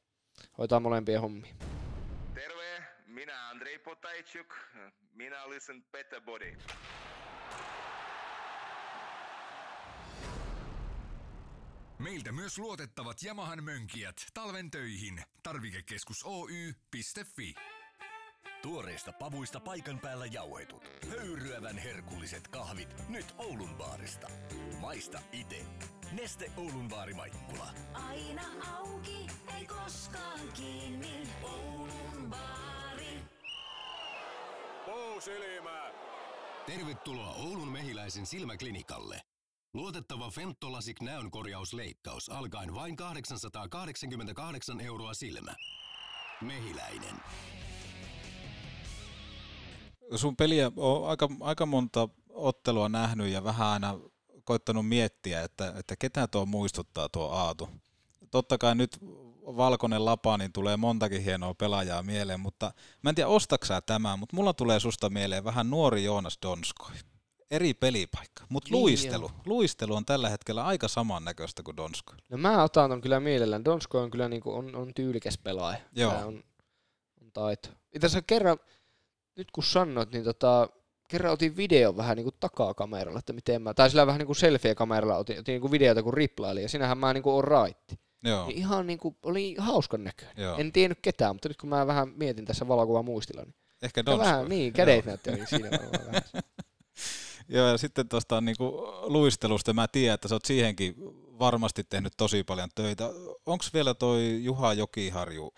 [0.57, 1.53] hoitaa molempia hommia.
[2.33, 4.53] Terve, minä Andrei Potajczuk,
[5.13, 6.57] minä listen Better Body.
[11.99, 15.23] Meiltä myös luotettavat Yamahan mönkijät talven töihin.
[15.43, 17.53] Tarvikekeskus Oy.fi.
[18.61, 20.83] Tuoreista pavuista paikan päällä jauhetut.
[21.09, 22.95] Höyryävän herkulliset kahvit.
[23.09, 24.27] Nyt Oulun baarista.
[24.79, 25.65] Maista ite.
[26.11, 27.67] Neste Oulun baari Maikkula.
[27.93, 28.41] Aina
[28.77, 31.27] auki, ei koskaan kiinni.
[31.43, 33.19] Oulun baari.
[36.65, 39.21] Tervetuloa Oulun mehiläisen silmäklinikalle.
[39.73, 45.55] Luotettava Fentolasik näönkorjausleikkaus alkaen vain 888 euroa silmä.
[46.41, 47.15] Mehiläinen.
[50.15, 53.99] Sun peliä on aika, aika monta ottelua nähnyt ja vähän aina
[54.43, 57.69] koittanut miettiä, että, että ketä tuo muistuttaa tuo Aatu.
[58.31, 58.97] Totta kai nyt
[59.57, 64.35] valkoinen lapa, niin tulee montakin hienoa pelaajaa mieleen, mutta mä en tiedä ostaksaa tämän, mutta
[64.35, 66.95] mulla tulee susta mieleen vähän nuori Joonas Donskoi.
[67.51, 69.25] Eri pelipaikka, mutta Niin luistelu.
[69.25, 69.41] joo.
[69.45, 72.15] Luistelu on tällä hetkellä aika samannäköistä kuin Donskoi.
[72.29, 73.65] No mä otan ton kyllä mielellään.
[73.65, 75.79] Donsko on kyllä niinku, on, on tyylikäs pelaaja.
[75.95, 76.11] Joo.
[76.11, 76.43] Tää on,
[77.21, 77.69] on taito.
[77.95, 78.57] Itse asiassa kerran,
[79.39, 80.69] nyt kun sanoit, niin tota,
[81.07, 85.17] kerran otin videon vähän niinku takaa kameralla, että miten mä, tai sillä vähän niinku selfie-kameralla
[85.17, 87.99] otin, otin niinku videota kun riplaili, ja sinähän mä niinku on raitti.
[88.23, 90.35] Joo, Niin ihan niinku, oli hauskan näköinen.
[90.37, 90.57] Joo.
[90.57, 94.05] En tiennyt ketään, mutta nyt kun mä vähän mietin tässä valokuvan muistilla, niin ehkä ja
[94.05, 94.27] Donskoi.
[94.27, 96.21] vähän, niin, kädet näytti niin siinä varmaan.
[97.49, 100.95] Joo, ja sitten tuosta niinku luistelusta mä tiedän, että sä oot siihenkin
[101.39, 103.09] varmasti tehnyt tosi paljon töitä.
[103.45, 105.53] Onko vielä toi Juha Jokiharju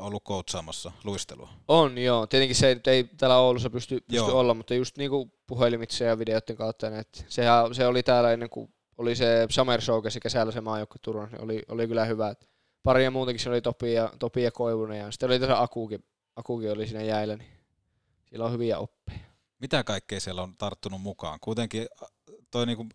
[0.00, 1.48] ollut koutsaamassa luistelua?
[1.68, 4.38] On joo, tietenkin se nyt ei täällä Oulussa pysty, pysty Joo.
[4.38, 8.50] olla, mutta just niinku puhelimitse ja videoiden kautta, niin et sehän, se oli täällä ennen
[8.50, 12.30] kuin oli se Summer Showcase kesällä se maajoukkue Turun, niin oli, oli kyllä hyvä.
[12.30, 12.48] Et
[12.82, 16.04] pari ja muutenkin se oli Topi ja, Topi ja Koivunen ja sitten oli tässä Akukin,
[16.36, 17.50] Akukin oli siinä jäillä, niin
[18.24, 19.18] siellä on hyviä oppeja.
[19.58, 21.38] Mitä kaikkea siellä on tarttunut mukaan?
[21.40, 22.08] Kuitenkin äh,
[22.50, 22.86] toi niinku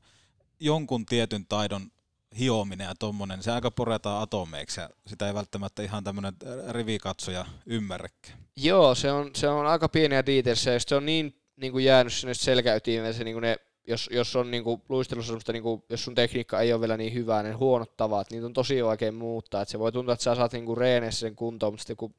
[0.60, 1.92] jonkun tietyn taidon
[2.40, 6.34] hiominen ja tommonen, se aika puretaan atomeiksi ja sitä ei välttämättä ihan tämmöinen
[6.70, 8.40] rivikatsoja ymmärräkään.
[8.56, 12.14] Joo, se on, se on aika pieniä details ja se on niin, niin kuin jäänyt
[12.14, 16.04] sinne selkäytimeen se niin kuin ne, jos, jos on niin kuin luistelussa semmoista, kuin, jos
[16.04, 19.62] sun tekniikka ei ole vielä niin hyvää, niin huonot tavat, niitä on tosi vaikea muuttaa.
[19.62, 22.16] Et se voi tuntua, että sä saat kuin reeneissä sen kuntoon, mutta sitten kun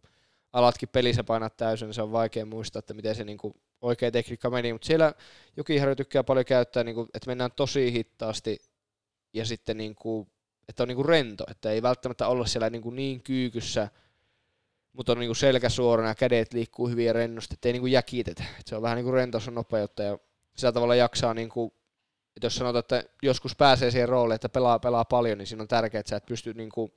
[0.52, 4.50] alatkin pelissä painaa täysin, niin se on vaikea muistaa, että miten se kuin oikea tekniikka
[4.50, 4.72] meni.
[4.72, 5.14] Mutta siellä
[5.56, 8.58] Jokiharju tykkää paljon käyttää, niin kuin, että mennään tosi hitaasti
[9.32, 10.28] ja sitten niin kuin,
[10.68, 13.88] että on niin kuin rento, että ei välttämättä olla siellä niin, kuin niin kyykyssä,
[14.92, 18.44] mutta on niinku selkä suorana ja kädet liikkuu hyvin ja rennosti, ettei niinku jäkitetä.
[18.60, 20.18] Et se on vähän niinku rentous ja nopeutta ja
[20.56, 21.74] sillä tavalla jaksaa, niinku,
[22.36, 25.68] että jos sanotaan, että joskus pääsee siihen rooliin, että pelaa, pelaa paljon, niin siinä on
[25.68, 26.94] tärkeää, että sä et pysty niinku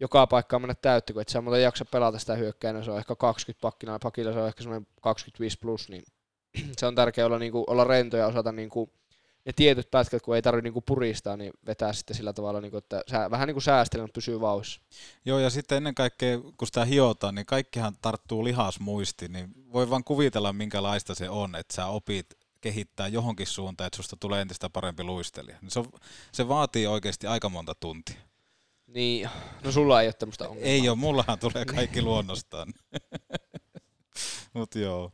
[0.00, 3.16] joka paikkaan mennä täyttä, kun et sä muuten jaksa pelata sitä hyökkäinä, se on ehkä
[3.16, 6.02] 20 pakkina, pakilla se on ehkä semmoinen 25 plus, niin
[6.78, 8.92] se on tärkeää olla, niinku, olla rento ja osata niinku,
[9.44, 13.02] ne tietyt pätkät, kun ei tarvitse niinku puristaa, niin vetää sitten sillä tavalla, niinku, että
[13.10, 14.80] sä, vähän niin kuin säästelee, mutta pysyy vauhissa.
[15.24, 20.04] Joo, ja sitten ennen kaikkea, kun sitä hiotaan, niin kaikkihan tarttuu lihasmuistiin, niin voi vaan
[20.04, 22.26] kuvitella, minkälaista se on, että sä opit
[22.60, 25.58] kehittää johonkin suuntaan, että susta tulee entistä parempi luistelija.
[25.62, 25.86] Niin se, on,
[26.32, 28.20] se vaatii oikeasti aika monta tuntia.
[28.86, 29.30] Niin,
[29.64, 30.70] no sulla ei ole tämmöistä ongelmaa.
[30.70, 32.72] Ei ole, mullahan tulee kaikki luonnostaan.
[34.54, 35.12] Mutta joo.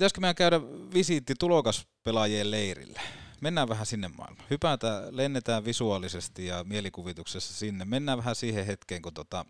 [0.00, 0.60] Pitäisikö meidän käydä
[0.94, 3.00] visiitti tulokaspelaajien leirille?
[3.40, 4.48] Mennään vähän sinne maailmaan.
[4.50, 7.84] Hypätään, lennetään visuaalisesti ja mielikuvituksessa sinne.
[7.84, 9.44] Mennään vähän siihen hetkeen, kun tota,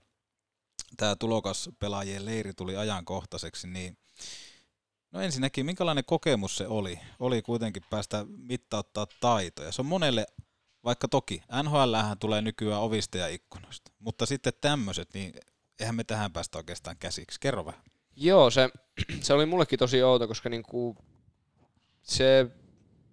[0.97, 3.99] tämä tulokaspelaajien leiri tuli ajankohtaiseksi, niin
[5.13, 7.01] No ensinnäkin, minkälainen kokemus se oli?
[7.19, 9.73] Oli kuitenkin päästä mittauttaa taitoja.
[9.73, 10.27] Se on monelle,
[10.85, 15.33] vaikka toki NHL tulee nykyään ovista ja ikkunoista, mutta sitten tämmöiset, niin
[15.81, 17.41] eihän me tähän päästä oikeastaan käsiksi.
[17.41, 17.90] Kerro vähän.
[18.21, 18.69] Joo, se,
[19.21, 20.97] se oli mullekin tosi outo, koska niinku
[22.03, 22.47] se,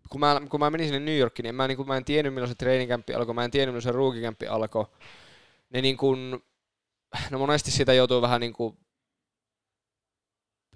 [0.10, 2.50] kun mä, kun mä menin sinne New Yorkiin, niin mä, niinku, mä en tiennyt milloin
[2.50, 4.86] se treenikämppi alkoi, mä en tiennyt milloin se ruukikämppi alkoi.
[5.70, 6.16] Ne niinku,
[7.32, 8.78] no monesti siitä joutuu vähän niinku,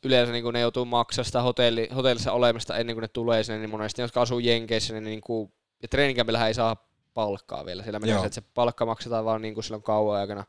[0.04, 3.70] yleensä niinku ne joutuu maksaa sitä hotelli, hotellissa olemista ennen kuin ne tulee sinne, niin
[3.70, 7.84] monesti jotka asuu Jenkeissä, niin niinku, ja treenikämpillähän ei saa palkkaa vielä.
[7.84, 10.44] Siellä menee se, että se palkka maksetaan vaan niinku silloin kauan aikana.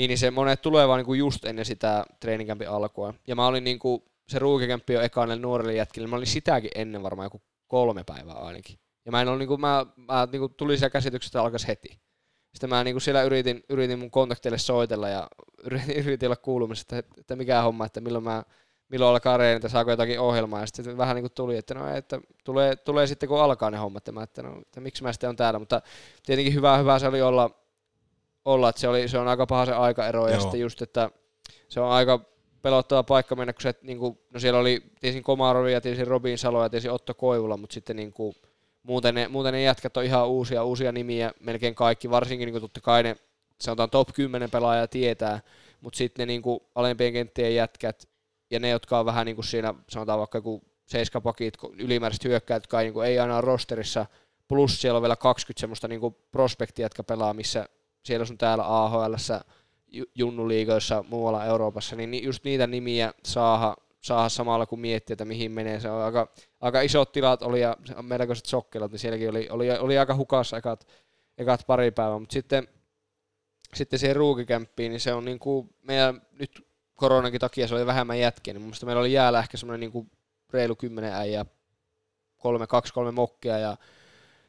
[0.00, 3.14] Niin, niin se monet tulee vaan niinku just ennen sitä treenikämpin alkua.
[3.26, 7.26] Ja mä olin niinku, se ruukikämppi jo ekaanelle nuorelle jätkille, mä olin sitäkin ennen varmaan
[7.26, 8.78] joku kolme päivää ainakin.
[9.04, 12.00] Ja mä en ollut niinku, mä, mä niinku tuli siellä käsityksestä, että alkaisi heti.
[12.54, 15.28] Sitten mä niinku siellä yritin, yritin mun kontakteille soitella ja
[15.70, 18.42] yritin, yritin olla kuulumassa, että, että mikä homma, että milloin mä
[18.88, 22.20] milloin alkaa reenitä, saako jotakin ohjelmaa, ja sitten vähän niin kuin tuli, että no että
[22.44, 25.30] tulee, tulee sitten kun alkaa ne hommat, ja mä, että, no, että miksi mä sitten
[25.30, 25.82] on täällä, mutta
[26.26, 27.50] tietenkin hyvä, hyvä se oli olla,
[28.44, 30.40] olla että se, oli, se on aika paha se aikaero, ja Joo.
[30.40, 31.10] sitten just, että
[31.68, 32.20] se on aika
[32.62, 36.38] pelottava paikka mennä, kun se, niin kuin, no siellä oli, tiesin Komarovi ja tiesin Robin
[36.38, 38.34] Salo ja tiesin Otto Koivula, mutta sitten niin kuin,
[38.82, 42.62] muuten ne, muuten ne jätkät on ihan uusia, uusia nimiä, melkein kaikki, varsinkin niin kuin
[42.62, 43.16] totta kai ne,
[43.60, 45.40] sanotaan top 10 pelaajaa tietää,
[45.80, 48.08] mutta sitten ne niin kuin alempien kenttien jätkät
[48.50, 52.80] ja ne, jotka on vähän niin kuin siinä, sanotaan vaikka joku seiskapakit, ylimääräiset hyökkäät, jotka
[52.80, 54.06] ei, niin kuin, ei aina rosterissa,
[54.48, 57.68] plus siellä on vielä 20 semmoista niin kuin prospektia, jotka pelaa, missä
[58.02, 59.14] siellä sun täällä AHL,
[60.14, 65.52] junnuliigoissa muualla Euroopassa, niin ni- just niitä nimiä saada, saada samalla kun miettiä, että mihin
[65.52, 65.80] menee.
[65.80, 69.98] Se on aika, aika isot tilat oli ja melkoiset sokkelat, niin sielläkin oli, oli, oli
[69.98, 70.86] aika hukassa ekat,
[71.38, 72.68] ekat pari päivää, mutta sitten,
[73.74, 78.18] sitten siihen ruukikämppiin, niin se on niin kuin meidän nyt koronankin takia se oli vähemmän
[78.18, 80.10] jätkiä, niin mun meillä oli jäällä ehkä semmoinen niin kuin
[80.52, 81.46] reilu kymmenen äijää,
[82.38, 83.76] kolme, kaksi, kolme mokkia ja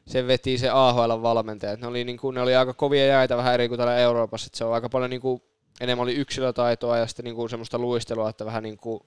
[0.06, 1.76] sen veti se AHL-valmentaja.
[1.76, 4.46] Ne oli, niin kuin, ne oli aika kovia jäitä vähän eri kuin täällä Euroopassa.
[4.46, 5.42] Että se on aika paljon niin kuin,
[5.80, 9.00] enemmän oli yksilötaitoa ja sitten niin kuin, semmoista luistelua, että vähän niin kuin,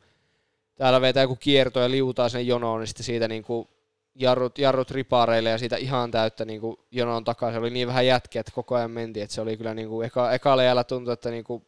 [0.75, 3.67] täällä vetää joku kierto ja liutaa sen jonoon, niin sitten siitä niin kuin,
[4.15, 7.51] jarrut, jarrut ripaareille ja siitä ihan täyttä niin kuin, jonon takaa.
[7.51, 9.23] Se oli niin vähän jätkiä, että koko ajan mentiin.
[9.23, 11.65] Että se oli kyllä niin kuin, eka, eka leijällä tuntui, että niin kuin,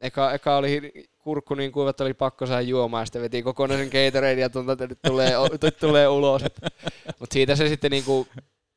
[0.00, 3.86] eka, eka oli kurkku niin kuin, että oli pakko saada juomaan, ja sitten veti kokonaisen
[3.88, 6.42] Gatorade ja tuntui, että nyt tulee, nyt tulee ulos.
[7.20, 8.28] Mutta siitä se sitten niin kuin,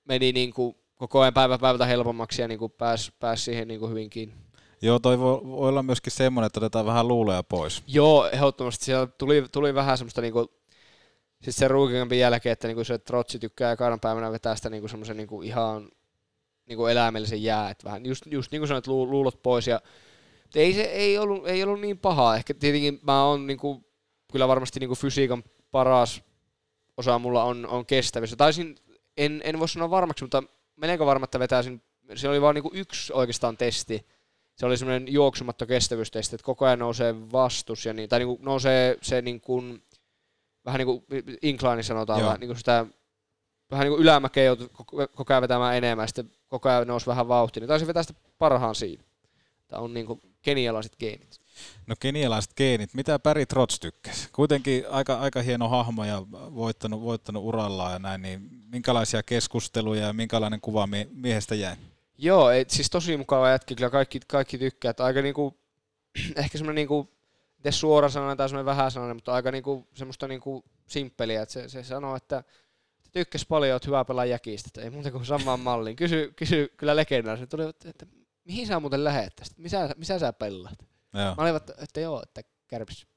[0.05, 3.79] meni niin kuin, koko ajan päivä päivältä helpommaksi ja niin kuin, pääsi pääs siihen niin
[3.79, 4.35] kuin, hyvin kiinni.
[4.81, 7.83] Joo, toi voi, voi olla myöskin semmoinen, että otetaan vähän luuleja pois.
[7.87, 8.85] Joo, ehdottomasti.
[8.85, 10.51] Siellä tuli, tuli vähän semmoista niinku,
[11.43, 15.17] siis sen ruukikämpin jälkeen, että niinku se Trotsi tykkää ekan päivänä vetää sitä niinku semmoisen
[15.17, 15.89] niinku ihan
[16.67, 19.81] niinku eläimellisen jää, että vähän just, just niin kuin sanoit, lu, luulot pois ja
[20.55, 22.35] ei se ei ollut, ei ollut niin pahaa.
[22.35, 23.83] Ehkä tietenkin mä oon niinku,
[24.31, 26.23] kyllä varmasti niinku fysiikan paras
[26.97, 28.35] osa mulla on, on kestävyys.
[28.37, 28.75] Taisin,
[29.17, 30.43] en, en voi sanoa varmaksi, mutta
[30.75, 31.81] meneekö varma, että vetäisin,
[32.15, 34.05] se oli vain niinku yksi oikeastaan testi.
[34.55, 38.97] Se oli semmoinen juoksumatto kestävyystesti, että koko ajan nousee vastus ja niin, tai niinku nousee
[39.01, 39.83] se niin kuin,
[40.65, 41.05] vähän niin kuin
[41.41, 42.85] incline sanotaan, vähän niin kuin sitä
[43.71, 44.69] vähän niin kuin ylämäkeä joutui
[45.15, 48.19] koko, ajan vetämään enemmän, ja sitten koko ajan nousi vähän vauhtia, niin taisin vetää sitä
[48.37, 49.03] parhaan siinä.
[49.67, 51.41] Tämä on niin kuin kenialaiset geenit.
[51.87, 54.29] No kenialaiset geenit, mitä Päri Trots tykkäsi?
[54.31, 60.13] Kuitenkin aika, aika hieno hahmo ja voittanut, voittanut urallaan ja näin, niin minkälaisia keskusteluja ja
[60.13, 61.75] minkälainen kuva mie- miehestä jäi?
[62.17, 65.59] Joo, et, siis tosi mukava jätki, kyllä kaikki, kaikki tykkää, että aika niinku,
[66.35, 67.09] ehkä semmoinen niinku,
[67.57, 71.69] miten suora sananen tai semmoinen vähän sananen, mutta aika niinku, semmoista niinku simppeliä, että se,
[71.69, 72.43] se sanoo, että
[73.11, 75.95] tykkäs paljon, että hyvä pelaa jäkistä, että ei muuta kuin samaan malliin.
[75.95, 78.05] Kysy, kysy kyllä legendaarisesti, tuli, että, että
[78.45, 80.79] mihin sä muuten lähet tästä, missä, missä sä pelaat?
[81.13, 81.35] Joo.
[81.37, 83.07] Mä olin, että, että joo, että kärpis.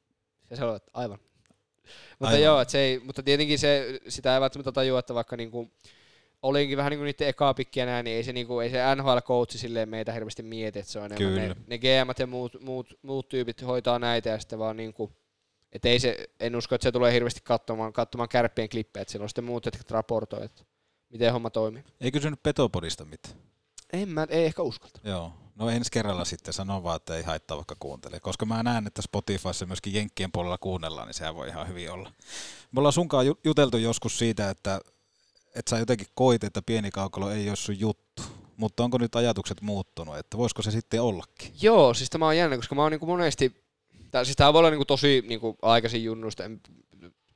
[0.50, 1.18] Ja se oli, että aivan.
[2.18, 2.42] Mutta Aivan.
[2.42, 5.70] joo, että se ei, mutta tietenkin se, sitä ei välttämättä tajua, että vaikka niinku,
[6.42, 9.58] olinkin vähän niin kuin niiden ekaa pikkiä näin, niin ei se, niinku, ei se NHL-coachi
[9.58, 11.48] silleen meitä hirveästi mieti, että se on enemmän Kyllä.
[11.48, 15.12] ne, ne GM ja muut, muut, muut tyypit hoitaa näitä ja sitten vaan niinku,
[15.72, 19.24] että ei se, en usko, että se tulee hirveästi katsomaan, katsomaan kärppien klippejä, että siellä
[19.24, 20.62] on sitten muut, jotka raportoi, että
[21.10, 21.84] miten homma toimii.
[22.00, 23.34] Ei kysynyt Petopodista mitään.
[23.92, 25.00] En mä, ei ehkä uskalta.
[25.04, 25.32] Joo.
[25.54, 28.20] No ensi kerralla sitten sano vaan, että ei haittaa vaikka kuuntelee.
[28.20, 32.12] Koska mä näen, että Spotifyssa myöskin Jenkkien puolella kuunnellaan, niin sehän voi ihan hyvin olla.
[32.72, 34.80] Me ollaan sunkaan ju- juteltu joskus siitä, että,
[35.54, 38.22] että sä jotenkin koit, että pieni kaukalo ei ole sun juttu.
[38.56, 41.52] Mutta onko nyt ajatukset muuttunut, että voisiko se sitten ollakin?
[41.62, 43.64] Joo, siis tämä on jännä, koska mä oon niinku monesti,
[44.10, 46.60] tää, siis tää voi olla niinku tosi niinku aikaisin junnusta, en,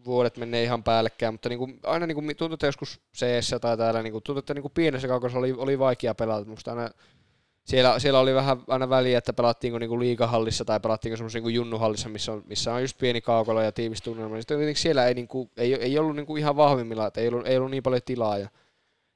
[0.05, 4.21] vuodet menee ihan päällekkäin, mutta niinku, aina niinku, tuntuu, että joskus CS tai täällä niinku,
[4.21, 6.51] tuntuu, että niinku pienessä kaukossa oli, oli vaikea pelata.
[6.51, 6.91] Musta aina,
[7.69, 12.09] siellä, siellä oli vähän aina väliä, että pelattiinko niinku liigahallissa tai pelattiinko semmoisen niinku junnuhallissa,
[12.09, 14.35] missä on, missä on just pieni kaukalo ja tiivis tunnelma.
[14.35, 17.57] Niin sitten siellä ei, niinku, ei, ei ollut niinku ihan vahvimmilla, että ei ollut, ei
[17.57, 18.39] ollut niin paljon tilaa.
[18.39, 18.49] Ja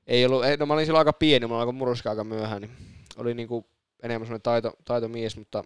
[0.06, 2.62] ei ollut, ei, no mä olin silloin aika pieni, mä olin aika murska aika myöhään,
[2.62, 2.72] niin
[3.16, 3.66] oli niinku
[4.02, 5.64] enemmän semmoinen taito, taitomies, mutta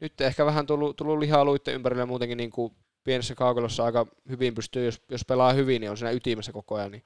[0.00, 2.72] nyt ehkä vähän tullut, tullut lihaa luitten ympärille ja muutenkin niin kuin
[3.04, 6.92] pienessä kaukalossa aika hyvin pystyy, jos, jos pelaa hyvin, niin on siinä ytimessä koko ajan.
[6.92, 7.04] Niin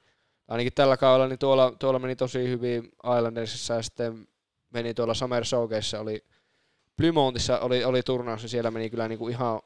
[0.49, 4.29] ainakin tällä kaudella niin tuolla, tuolla meni tosi hyvin Islandersissa ja sitten
[4.71, 6.25] meni tuolla Summer Showcaseissa, oli
[6.97, 9.61] Plymontissa oli, oli turnaus, niin siellä meni kyllä niin kuin ihan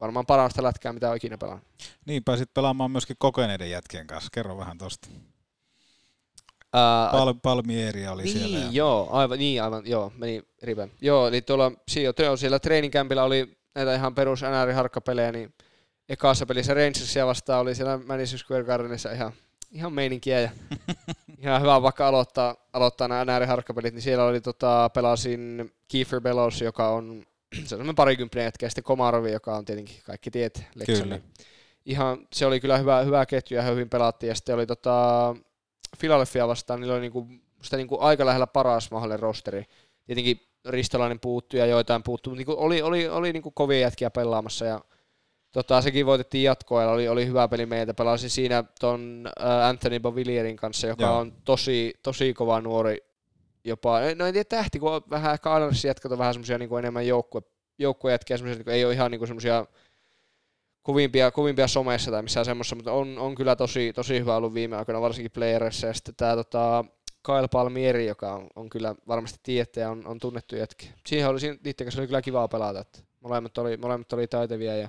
[0.00, 1.64] varmaan parasta lätkää, mitä on ikinä pelannut.
[2.06, 4.28] Niin, pääsit pelaamaan myöskin kokeneiden jätkien kanssa.
[4.32, 5.08] Kerro vähän tosta.
[6.72, 8.58] Ää, Pal- Palmieria oli niin, siellä.
[8.58, 8.68] Ja...
[8.70, 10.92] joo, aivan, niin, aivan, joo, meni ripen.
[11.00, 15.54] Joo, eli tuolla, siellä, joo, siellä treeninkämpillä oli näitä ihan perus NR-harkkapelejä, niin
[16.08, 19.32] ekassa pelissä Rangersia vastaan oli siellä Madison Square Gardenissa ihan,
[19.72, 20.50] ihan meininkiä ja
[21.44, 26.88] ihan hyvä vaikka aloittaa, aloittaa nämä NR-harkkapelit, niin siellä oli tota, pelasin Kiefer Bellows, joka
[26.88, 27.24] on
[27.64, 30.64] se on parikymppinen jätkä, ja sitten Komarovi, joka on tietenkin kaikki tiet.
[30.86, 31.20] Kyllä.
[31.86, 35.36] Ihan, se oli kyllä hyvä, hyvä ketju ja hyvin pelattiin, ja sitten oli tota,
[36.00, 37.26] Philadelphia vastaan, niillä oli niinku,
[37.62, 39.64] sitä niinku aika lähellä paras mahdollinen rosteri.
[40.06, 44.64] Tietenkin Ristolainen puuttui ja joitain puuttui, mutta niinku oli, oli, oli niinku kovia jätkiä pelaamassa
[44.64, 44.80] ja
[45.54, 47.94] Tota, sekin voitettiin jatkoa, oli, oli hyvä peli meiltä.
[47.94, 51.18] Pelasin siinä ton äh, Anthony Bovillierin kanssa, joka Joo.
[51.18, 52.98] on tosi, tosi kova nuori
[53.64, 56.78] jopa, no en tiedä tähti, kun on vähän ehkä Islandersin jätkät on vähän semmoisia niin
[56.78, 57.42] enemmän joukkue,
[57.78, 59.66] joukkuejätkiä, semmoisia, niin ei ole ihan niin semmoisia
[60.82, 64.76] kovimpia, kovimpia somessa tai missään semmoisessa, mutta on, on kyllä tosi, tosi hyvä ollut viime
[64.76, 65.86] aikoina, varsinkin playerissa.
[65.86, 66.84] Ja sitten tämä tota,
[67.26, 70.90] Kyle Palmieri, joka on, on kyllä varmasti tiedätte ja on, on tunnettu jätki.
[71.06, 74.88] Siihen oli, niiden kanssa oli kyllä kivaa pelata, että molemmat oli, molemmat oli taitavia ja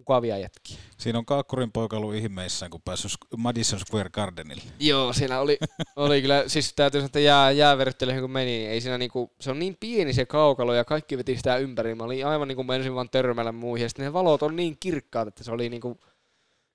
[0.00, 0.76] mukavia jätkiä.
[0.98, 4.62] Siinä on Kaakkurin poika ollut ihmeissään, kun päässyt Madison Square Gardenille.
[4.80, 5.58] Joo, siinä oli,
[5.96, 9.58] oli kyllä, siis täytyy sanoa, että jää, jääverryttelyihin kun meni, ei siinä niinku, se on
[9.58, 11.94] niin pieni se kaukalo ja kaikki veti sitä ympäri.
[11.94, 15.28] Mä olin aivan niinku menisin vaan törmällä muihin ja sitten ne valot on niin kirkkaat,
[15.28, 16.00] että se oli niinku,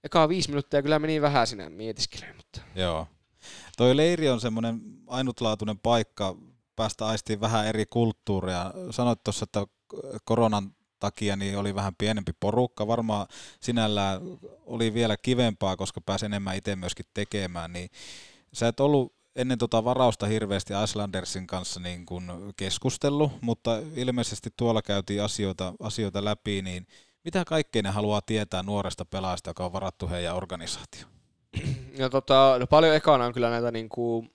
[0.03, 3.07] eka viisi minuuttia kyllä meni vähän sinä mietiskelyyn, mutta Joo.
[3.77, 6.35] Toi leiri on semmoinen ainutlaatuinen paikka
[6.75, 8.73] päästä aistiin vähän eri kulttuuria.
[8.91, 9.67] Sanoit tuossa, että
[10.25, 12.87] koronan takia niin oli vähän pienempi porukka.
[12.87, 13.27] Varmaan
[13.59, 14.21] sinällään
[14.65, 17.73] oli vielä kivempaa, koska pääsi enemmän itse myöskin tekemään.
[17.73, 17.89] Niin
[18.53, 24.81] sä et ollut ennen tota varausta hirveästi Icelandersin kanssa niin kun keskustellut, mutta ilmeisesti tuolla
[24.81, 26.87] käytiin asioita, asioita läpi, niin
[27.25, 31.11] mitä kaikkea ne haluaa tietää nuoresta pelaajasta, joka on varattu heidän organisaatioon?
[31.97, 34.25] Ja tota, no paljon ekana on kyllä näitä niinku,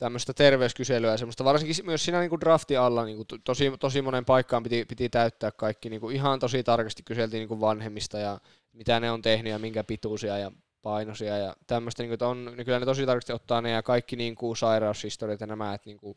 [0.00, 4.02] tämmöistä terveyskyselyä ja semmoista, varsinkin si- myös siinä niinku draftin alla niinku, to- tosi, tosi
[4.02, 7.02] monen paikkaan piti, piti täyttää kaikki, niinku, ihan tosi tarkasti.
[7.02, 8.38] Kyseltiin niinku vanhemmista ja
[8.72, 12.64] mitä ne on tehnyt ja minkä pituisia ja painoisia ja tämmöistä, niinku, että on, niin
[12.64, 16.14] kyllä ne tosi tarkasti ottaa ne ja kaikki niinku, sairaushistoriat ja nämä, että niinku,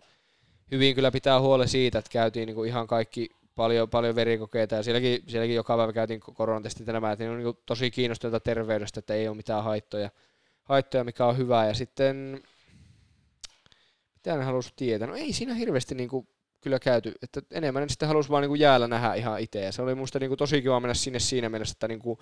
[0.72, 4.76] hyvin kyllä pitää huoli siitä, että käytiin niinku, ihan kaikki paljon, paljon verikokeita.
[4.76, 8.40] Ja sielläkin, sielläkin joka päivä käytiin koronatestit ja nämä, että ne on niinku, tosi kiinnostuneita
[8.40, 10.10] terveydestä, että ei ole mitään haittoja,
[10.64, 12.44] haittoja, mikä on hyvä ja sitten
[14.24, 15.08] mitä ne halusi tietää?
[15.08, 16.28] No ei siinä hirveästi niinku
[16.62, 19.82] kyllä käyty, että enemmän ne sitten halusi vaan niinku jäällä nähdä ihan itse ja se
[19.82, 22.20] oli musta niinku tosi kiva mennä sinne siinä mielessä, että niinku,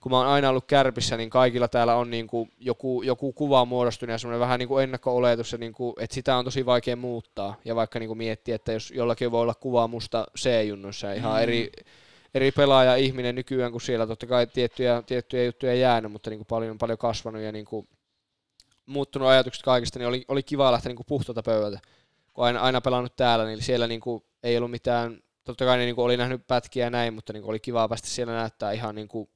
[0.00, 4.12] kun mä oon aina ollut kärpissä, niin kaikilla täällä on niinku joku, joku kuva muodostunut
[4.12, 7.56] ja semmoinen vähän niinku ennakko-oletus, ja niinku, että sitä on tosi vaikea muuttaa.
[7.64, 11.42] Ja vaikka niinku miettiä, että jos jollakin voi olla kuva musta C-junnoissa ja ihan Mm.
[11.42, 11.72] eri,
[12.34, 16.78] eri pelaaja ihminen nykyään, kun siellä totta kai tiettyjä, tiettyjä juttuja jäänyt, mutta niinku paljon,
[16.78, 17.86] paljon kasvanut ja niinku
[18.86, 21.80] muuttunut ajatukset kaikista, niin oli, oli kiva lähteä niinku puhtaalta pöydältä.
[22.32, 26.02] Kun aina, aina pelannut täällä, niin siellä niinku ei ollut mitään, totta kai ne niinku
[26.02, 29.30] oli nähnyt pätkiä ja näin, mutta niinku oli kiva päästä siellä näyttää ihan niinku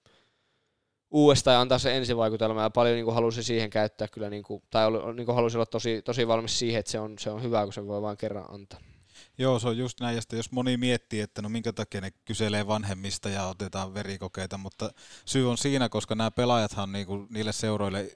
[1.10, 5.14] uudestaan ja antaa se ensivaikutelma ja paljon niinku halusi siihen käyttää kyllä, niinku, tai oli,
[5.14, 7.86] niinku halusi olla tosi, tosi valmis siihen, että se on, se on hyvä, kun se
[7.86, 8.80] voi vain kerran antaa.
[9.38, 10.14] Joo, se on just näin.
[10.14, 14.58] Ja sitten jos moni miettii, että no minkä takia ne kyselee vanhemmista ja otetaan verikokeita,
[14.58, 14.90] mutta
[15.24, 18.12] syy on siinä, koska nämä pelaajathan niinku, niille seuroille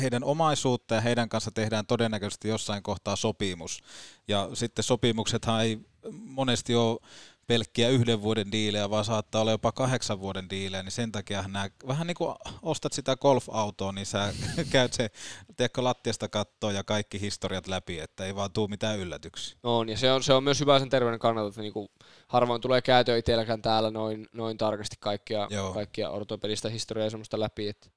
[0.00, 3.82] heidän omaisuutta ja heidän kanssa tehdään todennäköisesti jossain kohtaa sopimus.
[4.28, 5.78] Ja sitten sopimuksethan ei
[6.12, 6.98] monesti ole
[7.46, 11.70] pelkkiä yhden vuoden diilejä, vaan saattaa olla jopa kahdeksan vuoden diilejä, niin sen takia nämä,
[11.86, 14.34] vähän niin kuin ostat sitä golf-autoa, niin sä
[14.72, 15.10] käyt se,
[15.56, 19.58] tiedätkö, lattiasta kattoa ja kaikki historiat läpi, että ei vaan tuu mitään yllätyksiä.
[19.62, 21.90] On, ja se on, se on myös hyvä sen terveyden kannalta, että niinku
[22.28, 25.72] harvoin tulee käytyä itselläkään täällä noin, noin tarkasti kaikkia, Joo.
[25.72, 27.90] kaikkia ortopedistä historiaa ja semmoista läpi, että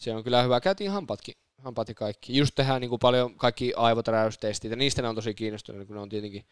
[0.00, 0.60] se on kyllä hyvä.
[0.60, 2.36] Käytiin hampaatkin, hampaat ja kaikki.
[2.36, 6.08] Just tehdään niinku paljon kaikki aivotäräystestit, ja niistä ne on tosi kiinnostuneita, kun ne on
[6.08, 6.46] tietenkin,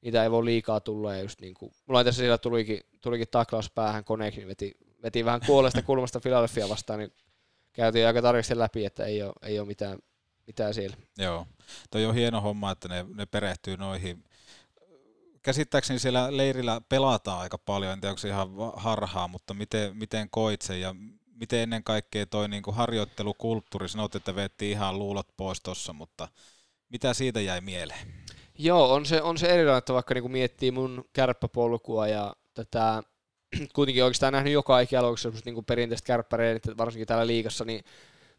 [0.00, 4.04] niitä ei voi liikaa tulla, ja just niinku, mulla tässä siellä tulikin, tulikin taklaus päähän
[4.04, 7.12] koneeksi, niin veti, veti vähän kuolesta kulmasta Philadelphia vastaan, niin
[7.72, 9.98] käytiin aika tarkasti läpi, että ei ole, ei ole mitään,
[10.46, 10.96] mitään siellä.
[11.18, 11.46] Joo,
[11.90, 14.24] toi on hieno homma, että ne, ne perehtyy noihin.
[15.42, 20.30] Käsittääkseni siellä leirillä pelataan aika paljon, en tiedä onko se ihan harhaa, mutta miten, miten
[20.30, 20.94] koit sen ja
[21.42, 26.28] miten ennen kaikkea toi niinku harjoittelukulttuuri, sanoit, että veettiin ihan luulot pois tossa, mutta
[26.88, 28.06] mitä siitä jäi mieleen?
[28.58, 33.02] Joo, on se, on se erilainen, että vaikka niinku miettii mun kärppäpolkua ja tätä,
[33.74, 37.84] kuitenkin oikeastaan nähnyt joka ikäluokassa semmoista niinku perinteistä kärppäreenit, varsinkin täällä liigassa, niin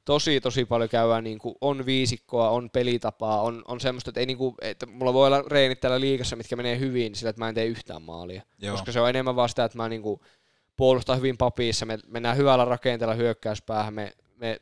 [0.06, 4.56] tosi tosi paljon käydään, niinku, on viisikkoa, on pelitapaa, on, on semmoista, että, ei niinku,
[4.62, 7.66] että mulla voi olla reenit täällä liigassa, mitkä menee hyvin sillä, että mä en tee
[7.66, 8.42] yhtään maalia.
[8.60, 8.72] Joo.
[8.72, 10.22] Koska se on enemmän vaan sitä, että mä niinku
[10.78, 14.62] puolustan hyvin papiissa, me mennään hyvällä rakenteella hyökkäyspäähän, me, me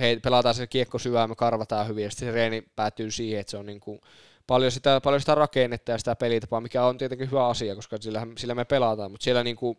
[0.00, 3.50] hei, pelataan se kiekko syvään, me karvataan hyvin, ja sitten se reeni päätyy siihen, että
[3.50, 4.00] se on niinku
[4.46, 8.26] paljon sitä, paljon sitä rakennetta ja sitä pelitapaa, mikä on tietenkin hyvä asia, koska sillä,
[8.38, 9.78] sillä me pelataan, mutta siellä niinku,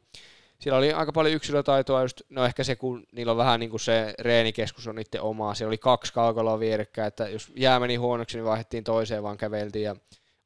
[0.60, 3.80] siellä oli aika paljon yksilötaitoa, just, no ehkä se, kun niillä on vähän niin kuin
[3.80, 8.38] se reenikeskus on niiden omaa, siellä oli kaksi kaukaloa vierekkäin, että jos jää meni huonoksi,
[8.38, 9.96] niin vaihdettiin toiseen, vaan käveltiin, ja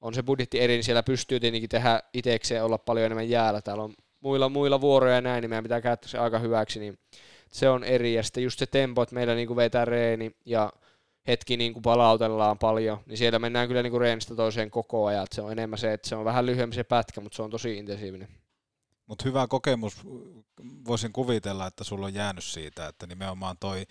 [0.01, 3.83] on se budjetti eri, niin siellä pystyy tietenkin tehdä itsekseen olla paljon enemmän jäällä, täällä
[3.83, 6.99] on muilla, muilla vuoroja ja näin, niin meidän pitää käyttää se aika hyväksi, niin
[7.51, 10.73] se on eri, ja sitten just se tempo, että meillä niin kuin vetää reeni, ja
[11.27, 15.23] hetki niin kuin palautellaan paljon, niin siellä mennään kyllä niin kuin reenistä toiseen koko ajan,
[15.23, 17.49] että se on enemmän se, että se on vähän lyhyempi se pätkä, mutta se on
[17.49, 18.27] tosi intensiivinen.
[19.07, 20.01] Mutta hyvä kokemus,
[20.87, 23.85] voisin kuvitella, että sulla on jäänyt siitä, että nimenomaan toi,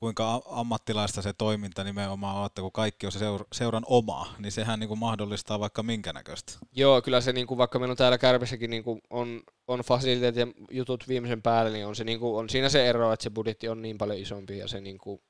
[0.00, 4.52] kuinka ammattilaista se toiminta nimenomaan on, että kun kaikki on se seura- seuran oma, niin
[4.52, 6.52] sehän niin kuin mahdollistaa vaikka minkä näköistä.
[6.72, 11.08] Joo, kyllä se niinku, vaikka meillä on täällä Kärpissäkin niinku, on, on fasiliteetit ja jutut
[11.08, 13.98] viimeisen päälle, niin on, se, niinku, on siinä se ero, että se budjetti on niin
[13.98, 15.22] paljon isompi ja se niinku,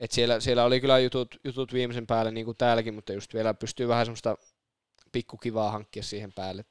[0.00, 3.54] et siellä, siellä oli kyllä jutut, jutut viimeisen päälle niin kuin täälläkin, mutta just vielä
[3.54, 4.36] pystyy vähän semmoista
[5.12, 6.64] pikkukivaa hankkia siihen päälle.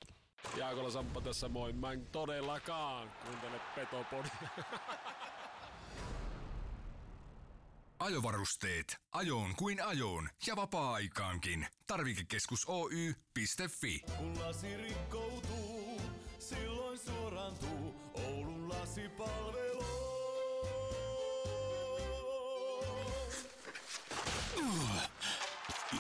[0.58, 1.74] Jaakola Samppa tässä moi.
[1.74, 4.32] Mä en todellakaan kuuntele Petopodia.
[8.00, 8.98] Ajovarusteet.
[9.12, 11.68] Ajoon kuin ajoon ja vapaa-aikaankin.
[11.88, 14.02] Tarvikekeskus Oy.fi.
[14.18, 16.02] Kun lasi rikkoutuu,
[16.40, 19.86] silloin suorantuu Oulun lasipalvelu.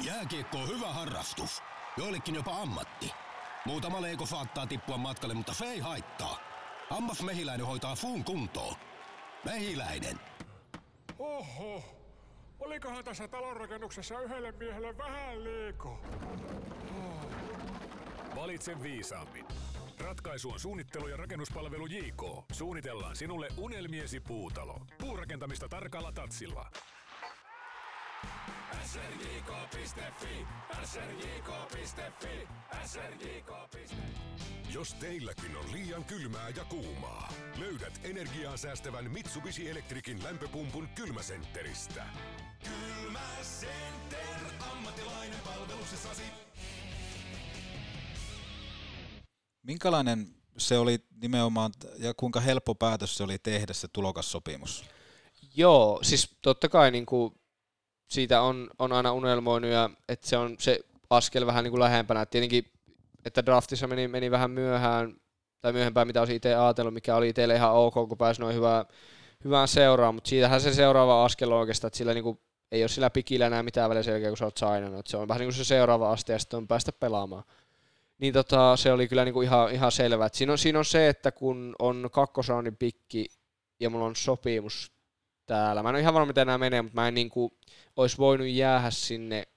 [0.02, 1.62] Jääkiekko on hyvä harrastus.
[1.98, 3.12] Joillekin jopa ammatti.
[3.66, 6.40] Muutama leiko saattaa tippua matkalle, mutta se ei haittaa.
[6.90, 8.76] Ammas mehiläinen hoitaa fuun kuntoon.
[9.46, 10.20] Mehiläinen.
[11.20, 11.84] Oho,
[12.60, 15.98] olikohan tässä talonrakennuksessa yhdelle miehelle vähän liikaa?
[18.36, 19.46] Valitse viisaammin.
[20.00, 22.24] Ratkaisu on suunnittelu- ja rakennuspalvelu JK.
[22.52, 24.82] Suunnitellaan sinulle unelmiesi puutalo.
[25.02, 26.72] Puurakentamista tarkalla tatsilla.
[28.86, 30.48] srjk.fi,
[30.84, 32.48] srjk.fi,
[32.86, 33.96] srjk.fi.
[34.74, 42.06] Jos teilläkin on liian kylmää ja kuumaa, löydät energiaa säästävän Mitsubishi Electricin lämpöpumpun kylmäsentteristä.
[42.64, 46.24] Kylmä Center, ammattilainen palveluksessasi.
[49.64, 54.86] Minkälainen se oli nimenomaan, ja kuinka helppo päätös se oli tehdä se tulokassopimus?
[55.56, 57.34] Joo, siis totta kai niin kuin,
[58.08, 60.80] siitä on, on aina unelmoinut ja että se on se
[61.10, 62.22] askel vähän niin kuin lähempänä.
[62.22, 62.72] Et tietenkin,
[63.26, 65.16] että draftissa meni, meni vähän myöhään
[65.62, 68.86] tai myöhempään, mitä olisin itse ajatellut, mikä oli itselle ihan ok, kun pääsi noin hyvää,
[69.44, 72.40] hyvään seuraan, mutta siitähän se seuraava askel on oikeastaan, että sillä niin kuin,
[72.72, 75.08] ei ole sillä pikillä enää mitään väliä selkeä, kun sä oot sainannut.
[75.08, 77.44] Se on vähän niin kuin se seuraava aste ja sitten on päästä pelaamaan.
[78.18, 80.26] Niin tota, se oli kyllä niin kuin ihan, ihan selvä.
[80.26, 83.26] Et siinä, on, siinä on se, että kun on kakkosraunin pikki
[83.80, 84.95] ja mulla on sopimus
[85.46, 85.84] täällä.
[85.84, 87.52] Mä en ole ihan varma, miten nämä menee, mutta mä en niin kuin,
[87.96, 89.48] olisi voinut jäädä sinne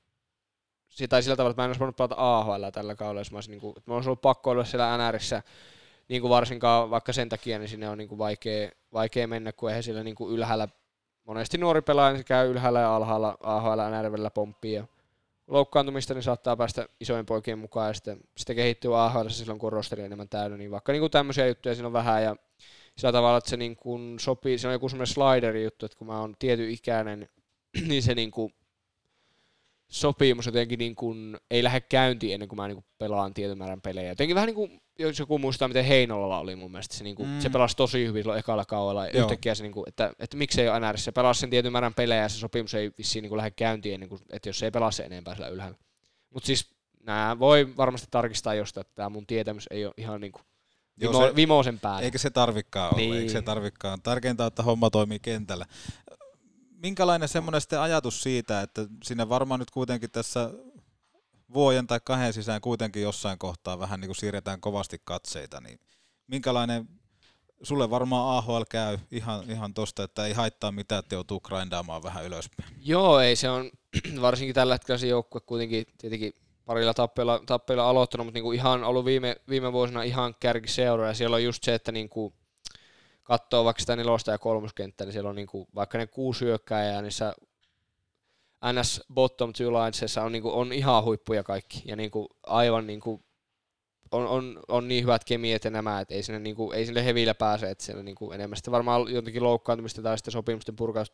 [1.08, 3.50] tai sillä tavalla, että mä en olisi voinut pelata AHL tällä kaudella, jos mä olisin,
[3.50, 5.42] niin kuin, että mä olisi ollut pakko olla siellä NRissä,
[6.08, 9.68] niin kuin varsinkaan vaikka sen takia, niin sinne on niin kuin vaikea, vaikea mennä, kun
[9.68, 10.68] eihän siellä niin kuin ylhäällä,
[11.24, 14.86] monesti nuori pelaaja, niin käy ylhäällä ja alhaalla, AHL ja NRvellä pomppii ja
[15.46, 19.72] loukkaantumista, niin saattaa päästä isojen poikien mukaan ja sitten, sitten kehittyy AHL silloin, kun on
[19.72, 22.36] rosteri enemmän täynnä, niin vaikka niin kuin tämmöisiä juttuja siinä on vähän ja
[22.98, 26.06] sillä tavalla, että se niin kuin sopii, siinä on joku semmoinen slideri juttu, että kun
[26.06, 27.28] mä oon tietyn ikäinen,
[27.88, 28.54] niin se niin kuin
[29.88, 33.80] sopimus jotenkin niin kuin ei lähde käyntiin ennen kuin mä niin kuin pelaan tietyn määrän
[33.80, 34.08] pelejä.
[34.08, 36.94] Jotenkin vähän niin kuin, jos joku muistaa, miten Heinolalla oli mun mielestä.
[36.94, 37.40] Se, niin kuin, mm.
[37.40, 39.06] se pelasi tosi hyvin silloin ekalla kaudella.
[39.06, 39.22] Joo.
[39.22, 41.04] Yhtäkkiä se, niin kuin, että, että miksei ole NRissä.
[41.04, 43.94] Se pelasi sen tietyn määrän pelejä ja se sopimus ei vissiin niin kuin lähde käyntiin
[43.94, 45.78] ennen kuin, että jos se ei pelaa se enempää sillä ylhäällä.
[46.30, 46.70] Mutta siis
[47.06, 50.42] nämä voi varmasti tarkistaa jostain, että tämä mun tietämys ei ole ihan niin kuin
[51.00, 52.00] Vimo, se, vimoisen päällä.
[52.00, 53.10] Eikä se tarvikkaan niin.
[53.10, 54.02] ole, eikä se tarvikkaan.
[54.02, 55.66] Tärkeintä on, että homma toimii kentällä
[56.82, 60.50] minkälainen semmoinen sitten ajatus siitä, että sinne varmaan nyt kuitenkin tässä
[61.54, 65.80] vuoden tai kahden sisään kuitenkin jossain kohtaa vähän niin kuin siirretään kovasti katseita, niin
[66.26, 66.88] minkälainen,
[67.62, 72.24] sulle varmaan AHL käy ihan, ihan tosta, että ei haittaa mitään, että joutuu grindaamaan vähän
[72.24, 72.74] ylöspäin.
[72.80, 73.70] Joo, ei se on,
[74.20, 76.32] varsinkin tällä hetkellä se joukkue kuitenkin tietenkin
[76.68, 81.14] parilla tappeilla, tappeilla aloittanut, mutta niin kuin ihan ollut viime, viime vuosina ihan kärkiseura, ja
[81.14, 82.34] siellä on just se, että niin kuin
[83.22, 87.34] katsoo vaikka sitä nelosta ja kolmoskenttää, niin siellä on niinku, vaikka ne kuusi hyökkääjää, niissä
[88.72, 91.82] NS bottom two linesissa on, niinku, on ihan huippuja kaikki.
[91.84, 93.22] Ja niinku, aivan niinku,
[94.12, 97.34] on, on, on, niin hyvät kemiet ja nämä, että ei sinne, niinku, ei sinne hevillä
[97.34, 101.12] pääse, että siellä niinku, enemmän sitten varmaan jotenkin loukkaantumista tai sitten sopimusten purkaus,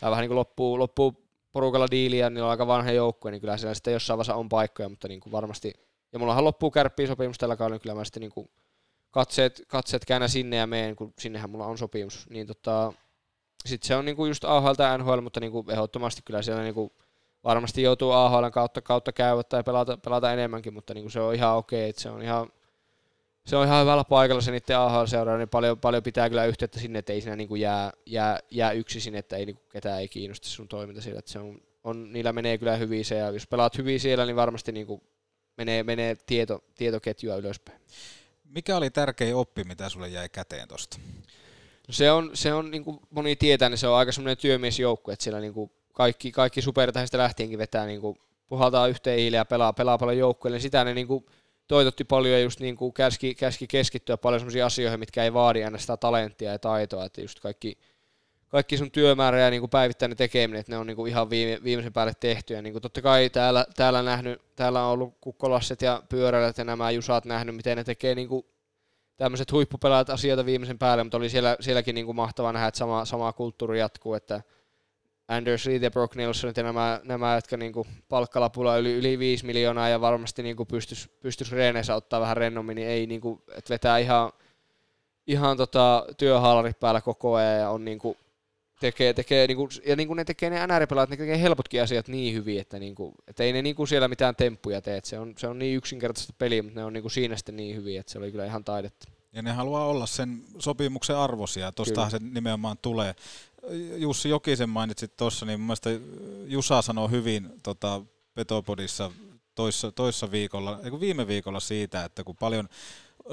[0.00, 1.25] tai vähän niin kuin loppuu, loppuu
[1.56, 4.88] porukalla diiliä, niin on aika vanha joukkue, niin kyllä siellä sitten jossain vaiheessa on paikkoja,
[4.88, 5.72] mutta niin kuin varmasti,
[6.12, 8.50] ja mullahan loppuu kärppiä sopimus tällä kaudella, niin kyllä mä sitten niin kuin
[9.10, 12.26] katseet, katseet käännä sinne ja meen, kun sinnehän mulla on sopimus.
[12.30, 12.92] Niin tota,
[13.66, 16.92] sitten se on niinku just AHL tai NHL, mutta niinku ehdottomasti kyllä siellä niinku
[17.44, 21.56] varmasti joutuu AHL kautta, kautta käydä tai pelata, pelata enemmänkin, mutta niinku se on ihan
[21.56, 22.48] okei, että se on ihan,
[23.46, 26.98] se on ihan hyvällä paikalla se niiden AHL-seuraa, niin paljon, paljon pitää kyllä yhteyttä sinne,
[26.98, 30.48] että ei siinä niinku jää, jää, jää yksi sinne, että ei niinku ketään ei kiinnosta
[30.48, 33.78] sun toiminta siellä, että se on, on, niillä menee kyllä hyvin se, ja jos pelaat
[33.78, 35.02] hyvin siellä, niin varmasti niinku
[35.56, 37.80] menee, menee tieto, tietoketjua ylöspäin.
[38.44, 40.98] Mikä oli tärkein oppi, mitä sulle jäi käteen tuosta?
[41.88, 45.10] No se on, se on niin kuin moni tietää, niin se on aika semmoinen työmiesjoukku,
[45.10, 48.18] että siellä niin kuin kaikki, kaikki supertähistä lähtienkin vetää niin kuin
[48.48, 51.26] puhaltaa yhteen hiileen ja pelaa, pelaa paljon joukkueelle, niin sitä ne niin kuin
[51.68, 55.64] toitotti paljon ja just niin kuin käski, käski keskittyä paljon sellaisiin asioihin, mitkä ei vaadi
[55.64, 57.78] aina sitä talenttia ja taitoa, että just kaikki,
[58.48, 61.60] kaikki sun työmäärä ja niin kuin päivittäinen tekeminen, että ne on niin kuin ihan viime,
[61.64, 62.54] viimeisen päälle tehty.
[62.54, 66.64] Ja niin kuin totta kai täällä, täällä, nähnyt, täällä on ollut kukkolasset ja pyöräilijät ja
[66.64, 68.46] nämä jusat nähnyt, miten ne tekee niin kuin
[69.16, 73.04] tämmöiset huippupelaajat asioita viimeisen päälle, mutta oli siellä, sielläkin niin kuin mahtavaa nähdä, että sama,
[73.04, 74.42] sama kulttuuri jatkuu, että
[75.28, 79.46] Anders Reed ja Brock Nelson ja nämä, nämä jotka niin kuin palkkalapulla yli, yli 5
[79.46, 83.42] miljoonaa ja varmasti niin kuin pystyisi, pystyisi reeneissä ottaa vähän rennommin, niin ei niin kuin,
[83.56, 84.32] että vetää ihan,
[85.26, 88.16] ihan tota, työhaalarit päällä koko ajan ja on niin kuin,
[88.80, 92.08] tekee, tekee niin kuin, ja niin kuin ne tekee ne NR-pelaajat, ne tekee helpotkin asiat
[92.08, 95.18] niin hyvin, että, niin kuin, että ei ne niin kuin siellä mitään temppuja tee, se
[95.18, 98.00] on, se on niin yksinkertaista peliä, mutta ne on niin kuin siinä sitten niin hyviä,
[98.00, 99.08] että se oli kyllä ihan taidetta.
[99.32, 103.14] Ja ne haluaa olla sen sopimuksen arvosia, tuostahan se nimenomaan tulee.
[103.96, 105.90] Jussi Jokisen mainitsit tuossa, niin mun mielestä
[106.46, 108.02] Jusa sanoi hyvin tota,
[108.34, 109.12] Petopodissa
[109.54, 112.68] toissa, toissa viikolla, viime viikolla siitä, että kun paljon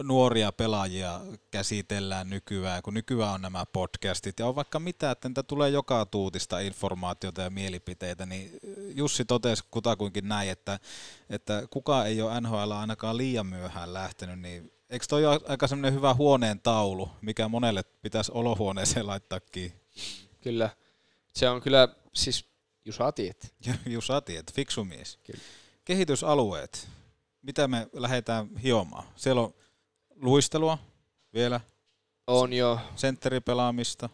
[0.03, 1.21] nuoria pelaajia
[1.51, 6.05] käsitellään nykyään, kun nykyään on nämä podcastit ja on vaikka mitä, että niitä tulee joka
[6.05, 8.59] tuutista informaatiota ja mielipiteitä, niin
[8.95, 10.79] Jussi totesi kutakuinkin näin, että,
[11.29, 15.93] että kukaan ei ole NHL ainakaan liian myöhään lähtenyt, niin eikö toi ole aika semmoinen
[15.93, 19.83] hyvä huoneen taulu, mikä monelle pitäisi olohuoneeseen laittaa kiinni?
[20.43, 20.69] Kyllä.
[21.33, 22.45] Se on kyllä, siis
[22.85, 23.53] Jusa tiet.
[23.85, 25.19] Jusa tiet, fiksu mies.
[25.23, 25.39] Kyllä.
[25.85, 26.87] Kehitysalueet.
[27.41, 29.07] Mitä me lähdetään hiomaan?
[29.15, 29.53] Siellä on
[30.15, 30.77] luistelua
[31.33, 31.61] vielä.
[32.27, 32.79] On jo.
[32.95, 34.09] Sentteripelaamista.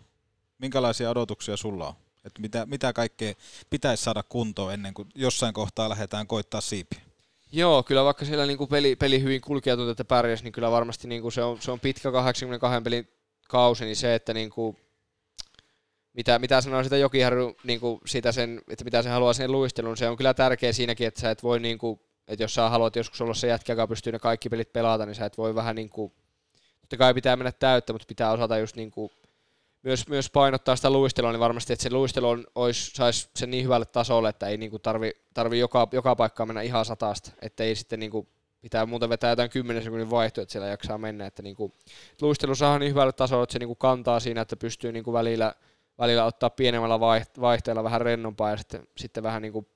[0.57, 1.93] Minkälaisia odotuksia sulla on?
[2.25, 3.33] Että mitä, mitä kaikkea
[3.69, 6.99] pitäisi saada kuntoon ennen kuin jossain kohtaa lähdetään koittaa siipiä?
[7.51, 11.07] Joo, kyllä vaikka siellä niinku peli, peli hyvin kulkee ja että pärjäs, niin kyllä varmasti
[11.07, 13.09] niinku se, on, se on pitkä 82 pelin
[13.47, 14.75] kausi, niin se, että niinku,
[16.19, 20.09] mitä, mitä sanoo sitä Jokiharju, niinku sitä sen, että mitä se haluaa sen luistelun, se
[20.09, 23.33] on kyllä tärkeä siinäkin, että sä et voi niinku, että jos sä haluat joskus olla
[23.33, 26.13] se jätkä, joka pystyy ne kaikki pelit pelata, niin sä et voi vähän niinku,
[26.81, 29.11] totta kai pitää mennä täyttä, mutta pitää osata just niinku,
[29.83, 33.63] myös, myös painottaa sitä luistelua, niin varmasti, että se luistelu on, olisi, saisi sen niin
[33.63, 37.75] hyvälle tasolle, että ei niinku tarvi, tarvi joka, joka paikkaan mennä ihan satasta, että ei
[37.75, 38.27] sitten niinku,
[38.61, 41.73] pitää muuten vetää jotain 10 sekunnin vaihtoa, että siellä jaksaa mennä, että niinku,
[42.21, 45.55] luistelu saa niin hyvälle tasolle, että se niinku kantaa siinä, että pystyy niinku välillä,
[45.99, 46.99] välillä ottaa pienemmällä
[47.41, 49.69] vaihteella vähän rennompaa ja sitten, sitten vähän niinku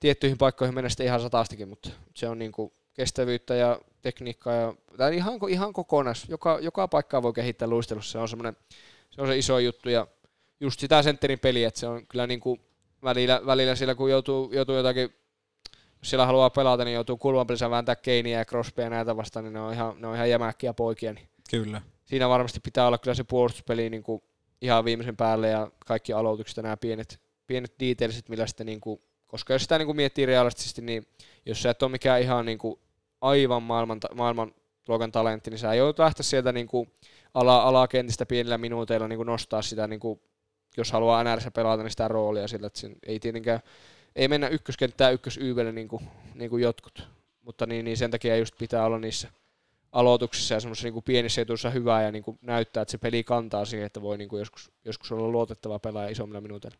[0.00, 5.16] tiettyihin paikkoihin mennä sitten ihan satastakin, mutta se on niinku kestävyyttä ja tekniikkaa ja tai
[5.16, 6.28] ihan, ihan kokonais.
[6.28, 8.56] Joka, joka paikkaa voi kehittää luistelussa, se on semmoinen
[9.10, 10.06] se on se iso juttu ja
[10.60, 12.58] just sitä sentterin peliä, että se on kyllä niinku
[13.02, 15.14] välillä, välillä siellä kun joutuu, joutuu jotakin
[15.98, 19.52] jos siellä haluaa pelata, niin joutuu kulmapelissä vääntää Keiniä ja Crosbya ja näitä vastaan, niin
[19.52, 21.12] ne on ihan, ne on ihan jämäkkiä poikia.
[21.12, 21.82] Niin Kyllä.
[22.04, 24.22] Siinä varmasti pitää olla kyllä se puolustuspeli niin kuin
[24.60, 29.00] ihan viimeisen päälle ja kaikki aloitukset ja nämä pienet, pienet detailsit, millä sitten niin kuin,
[29.26, 31.06] koska jos sitä niin kuin miettii realistisesti, niin
[31.46, 32.80] jos sä et ole mikään ihan niin kuin
[33.20, 34.54] aivan maailman, maailman
[34.88, 36.92] luokan talentti, niin sä joudut lähteä sieltä niin kuin
[37.34, 40.20] ala, alakentistä pienillä minuuteilla niin kuin nostaa sitä, niin kuin,
[40.76, 43.60] jos haluaa NRS pelata, niin sitä roolia sillä, että ei tietenkään
[44.16, 47.08] ei mennä ykköskenttään ykkösyyvelle niin kuin, niin kuin jotkut,
[47.42, 49.28] mutta niin, niin sen takia just pitää olla niissä
[49.96, 53.64] aloituksissa ja semmoisissa niin pienissä etuissa hyvää ja niin kuin näyttää, että se peli kantaa
[53.64, 56.78] siihen, että voi niin kuin joskus, joskus olla luotettava pelaaja isommilla minuuteilla.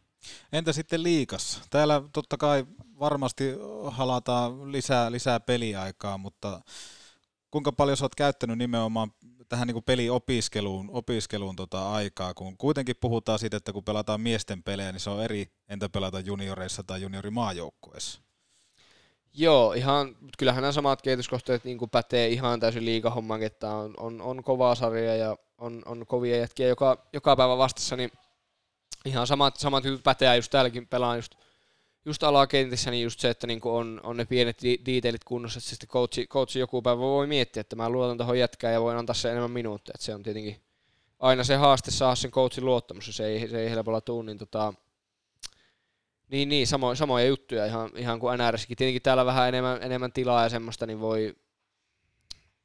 [0.52, 1.62] Entä sitten liikas?
[1.70, 2.66] Täällä totta kai
[3.00, 3.44] varmasti
[3.86, 6.60] halataan lisää, lisää peliaikaa, mutta
[7.50, 9.10] kuinka paljon sä oot käyttänyt nimenomaan
[9.48, 14.92] tähän niin peliopiskeluun opiskeluun tota aikaa, kun kuitenkin puhutaan siitä, että kun pelataan miesten pelejä,
[14.92, 18.25] niin se on eri, entä pelata junioreissa tai juniorimaajoukkueessa?
[19.38, 24.22] Joo, ihan, kyllähän nämä samat kehityskohteet niin kuin pätee ihan täysin liikahomman, että on, on,
[24.22, 28.10] on kovaa sarja ja on, on kovia jätkiä joka, joka päivä vastassa, niin
[29.04, 31.34] ihan samat, samat jutut pätee, just täälläkin pelaan just,
[32.04, 35.88] just alakentissä, niin just se, että niin on, on ne pienet detailit kunnossa, että sitten
[35.88, 39.30] coachi, coachi joku päivä voi miettiä, että mä luotan tuohon jätkään ja voin antaa se
[39.30, 40.60] enemmän minuuttia, että se on tietenkin
[41.18, 44.74] aina se haaste saa sen coachin luottamus, se ei, se ei helpolla tuu, niin tota,
[46.30, 48.76] niin, niin samo, samoja juttuja ihan, ihan kuin NRSkin.
[48.76, 51.34] Tietenkin täällä vähän enemmän, enemmän tilaa ja semmoista, niin voi,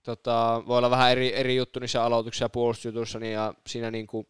[0.04, 4.08] tota, voi olla vähän eri, eri juttu niissä aloituksissa ja puolustusjutuissa, niin ja siinä niin
[4.08, 4.28] kuin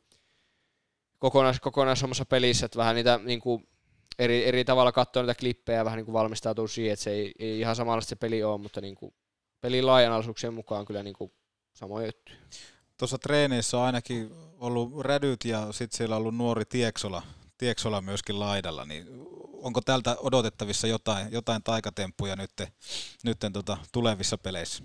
[1.20, 3.68] kokonais, kokonaishommassa pelissä, että vähän niitä niin kuin
[4.20, 7.32] eri, eri tavalla katsoa niitä klippejä ja vähän niin kuin valmistautuu siihen, että se ei,
[7.40, 9.14] ei ihan samalla se peli ole, mutta niin kuin
[9.62, 11.32] pelin laajanaisuuksien mukaan kyllä niin kuin
[11.74, 12.38] samoja juttuja.
[12.98, 17.22] Tuossa treeneissä on ainakin ollut rädyt ja sitten siellä on ollut nuori Tieksola,
[17.62, 19.08] Tieksola myöskin laidalla, niin
[19.52, 22.52] onko tältä odotettavissa jotain, jotain taikatemppuja nyt,
[23.24, 24.84] nyt tota, tulevissa peleissä?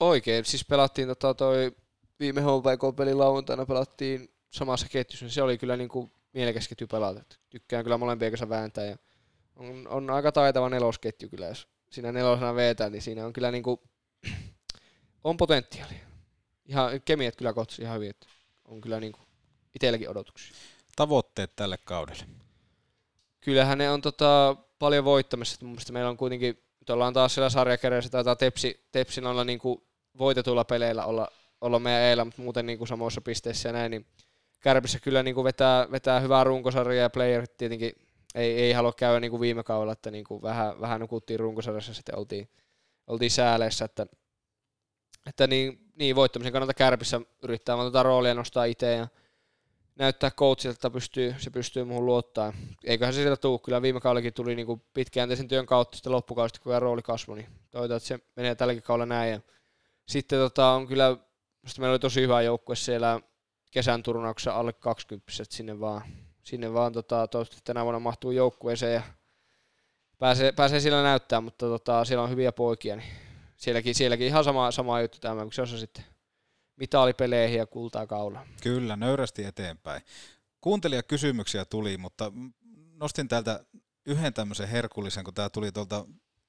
[0.00, 1.76] Oikein, siis pelattiin tota toi
[2.20, 7.20] viime HVK-peli lauantaina pelattiin samassa ketjussa, niin se oli kyllä niin kuin mielekäs ketju pelata.
[7.50, 8.96] Tykkään kyllä molempien kanssa vääntää ja
[9.56, 13.62] on, on aika taitava nelosketju kyllä, jos siinä nelosena vetää, niin siinä on kyllä niin
[13.62, 13.80] kuin
[15.24, 16.06] on potentiaalia.
[16.66, 18.26] Ihan kemiat kyllä kohtasi ihan hyvin, että
[18.64, 19.26] on kyllä niin kuin
[19.74, 20.56] itselläkin odotuksia.
[20.98, 22.24] Tavoitteet tälle kaudelle.
[23.40, 25.58] Kyllähän ne on tota, paljon voittamassa.
[25.60, 29.58] Mun mielestä meillä on kuitenkin, nyt ollaan taas siellä sarjakereissä, taitaa Tepsi, Tepsin olla niin
[29.58, 29.82] kuin
[30.18, 31.28] voitetuilla peleillä olla,
[31.60, 34.06] olla meidän eillä, mutta muuten niin kuin samoissa pisteissä ja näin, niin
[34.60, 37.92] Kärpissä kyllä niin kuin vetää, vetää hyvää runkosarjaa ja playerit tietenkin
[38.34, 41.94] ei, ei halua käydä niin kuin viime kaudella, että niin kuin vähän, vähän nukuttiin runkosarjassa
[41.94, 42.48] sitten oltiin,
[43.06, 44.06] oltiin sääleissä, että,
[45.26, 49.08] että niin, niin, voittamisen kannalta Kärpissä yrittää vaan tuota roolia nostaa itse ja
[49.98, 52.52] näyttää coachilta, että pystyy, se pystyy muuhun luottaa.
[52.84, 53.58] Eiköhän se sieltä tuu.
[53.58, 57.48] Kyllä viime kaudellakin tuli niin kuin pitkäjänteisen työn kautta sitten loppukaudesta, kun rooli kasvoi, niin
[57.70, 59.32] toivotaan, että se menee tälläkin kaudella näin.
[59.32, 59.40] Ja
[60.06, 61.16] sitten tota, on kyllä,
[61.78, 63.20] meillä oli tosi hyvä joukkue siellä
[63.70, 66.02] kesän turnauksessa alle 20 että sinne vaan,
[66.42, 69.02] sinne vaan tota, toivottavasti tänä vuonna mahtuu joukkueeseen ja
[70.18, 73.08] pääsee, pääsee siellä näyttää, mutta tota, siellä on hyviä poikia, niin
[73.56, 76.04] sielläkin, sielläkin ihan sama, sama juttu tämä, kun se on sitten
[76.78, 78.46] mitalipeleihin ja kultaa kaula.
[78.62, 80.02] Kyllä, nöyrästi eteenpäin.
[80.60, 82.32] Kuuntelijakysymyksiä tuli, mutta
[82.92, 83.64] nostin täältä
[84.06, 86.04] yhden tämmöisen herkullisen, kun tämä tuli tuolta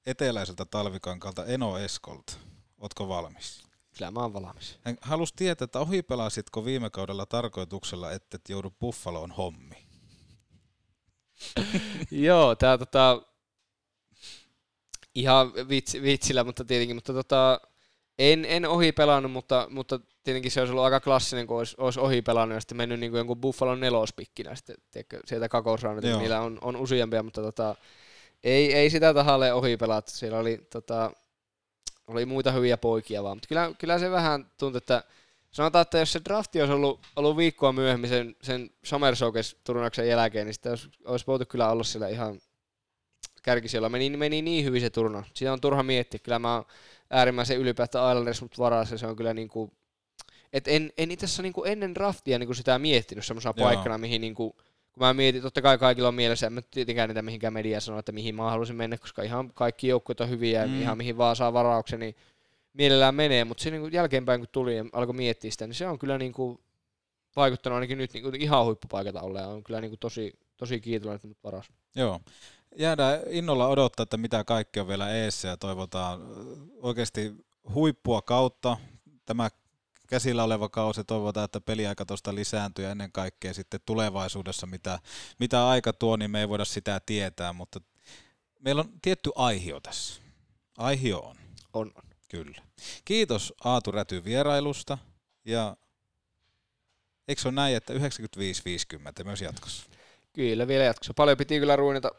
[0.06, 2.32] eteläiseltä talvikankalta Eno Eskolta.
[2.78, 3.64] Ootko valmis?
[3.98, 4.78] Kyllä mä oon valmis.
[4.82, 9.86] Hän halusi tietää, että ohipelasitko viime kaudella tarkoituksella, että et joudu Buffaloon hommi.
[12.10, 13.22] Joo, tää tota,
[15.14, 17.60] ihan vitsi, vitsillä, mutta tietenkin, mutta tota,
[18.20, 22.00] en, en ohi pelannut, mutta, mutta tietenkin se olisi ollut aika klassinen, kun olisi, olisi
[22.00, 26.40] ohi pelannut ja sitten mennyt niin kuin jonkun Buffalon nelospikkinä sitten, tiedätkö, sieltä kakousraunilta, niillä
[26.40, 27.74] on, on useampia, mutta tota,
[28.44, 30.12] ei, ei sitä tahalle ohi pelattu.
[30.12, 31.12] Siellä oli, tota,
[32.06, 35.04] oli muita hyviä poikia vaan, mutta kyllä, kyllä se vähän tuntui, että
[35.50, 39.14] sanotaan, että jos se drafti olisi ollut, ollut viikkoa myöhemmin sen, sen Summer
[39.64, 42.40] turnauksen jälkeen, niin sitten olisi, olisi voitu kyllä olla siellä ihan
[43.42, 43.88] kärkisellä.
[43.88, 45.26] Meni, meni niin hyvin se turnaus.
[45.34, 46.20] Siitä on turha miettiä.
[46.22, 46.64] Kyllä mä oon
[47.10, 48.98] äärimmäisen ylpeä, että Islanders mut varassa.
[48.98, 49.72] Se on kyllä niinku,
[50.52, 54.52] et en, en itse asiassa niinku ennen draftia niinku sitä miettinyt semmoisena paikkana, mihin niinku,
[54.92, 58.00] kun mä mietin, totta kai kaikilla on mielessä, en mä tietenkään niitä mihinkään media sanoa,
[58.00, 60.74] että mihin mä haluaisin mennä, koska ihan kaikki joukkueet on hyviä mm.
[60.74, 62.16] ja ihan mihin vaan saa varauksen, niin
[62.72, 65.98] mielellään menee, mutta se niin jälkeenpäin kun tuli ja alkoi miettiä sitä, niin se on
[65.98, 66.58] kyllä niin kuin
[67.36, 69.46] vaikuttanut ainakin nyt niin kuin ihan huippupaikata olleen.
[69.46, 71.70] On kyllä niin kuin tosi, tosi kiitollinen, että mut varas.
[71.94, 72.20] Joo.
[72.76, 76.20] Jäädään innolla odottaa, että mitä kaikki on vielä eessä ja toivotaan
[76.82, 77.34] oikeasti
[77.74, 78.76] huippua kautta.
[79.26, 79.50] Tämä
[80.08, 84.98] käsillä oleva kausi, toivotaan, että peliaika tuosta lisääntyy ja ennen kaikkea sitten tulevaisuudessa, mitä,
[85.38, 87.80] mitä aika tuo, niin me ei voida sitä tietää, mutta
[88.60, 90.20] meillä on tietty aihio tässä.
[90.78, 91.36] Aihio on.
[91.72, 91.92] On.
[92.28, 92.62] Kyllä.
[93.04, 94.98] Kiitos Aatu Räty vierailusta
[95.44, 95.76] ja
[97.28, 99.86] eikö se ole näin, että 95-50 myös jatkossa?
[100.32, 101.14] Kyllä, vielä jatkossa.
[101.14, 102.10] Paljon piti kyllä ruunata,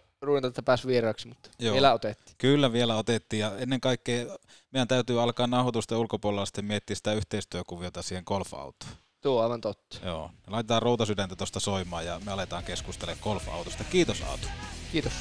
[0.47, 1.74] että pääsi vieraaksi, mutta Joo.
[1.74, 2.36] vielä otettiin.
[2.38, 4.26] Kyllä vielä otettiin ja ennen kaikkea
[4.72, 8.91] meidän täytyy alkaa nauhoitusten ulkopuolella sitten miettiä sitä yhteistyökuviota siihen golf-autoon.
[9.22, 9.97] Tuo on aivan totta.
[10.05, 10.32] Joo.
[10.47, 13.84] Laitetaan routasydäntä tuosta soimaan ja me aletaan keskustelemaan golf-autosta.
[13.84, 14.47] Kiitos Aatu.
[14.91, 15.13] Kiitos.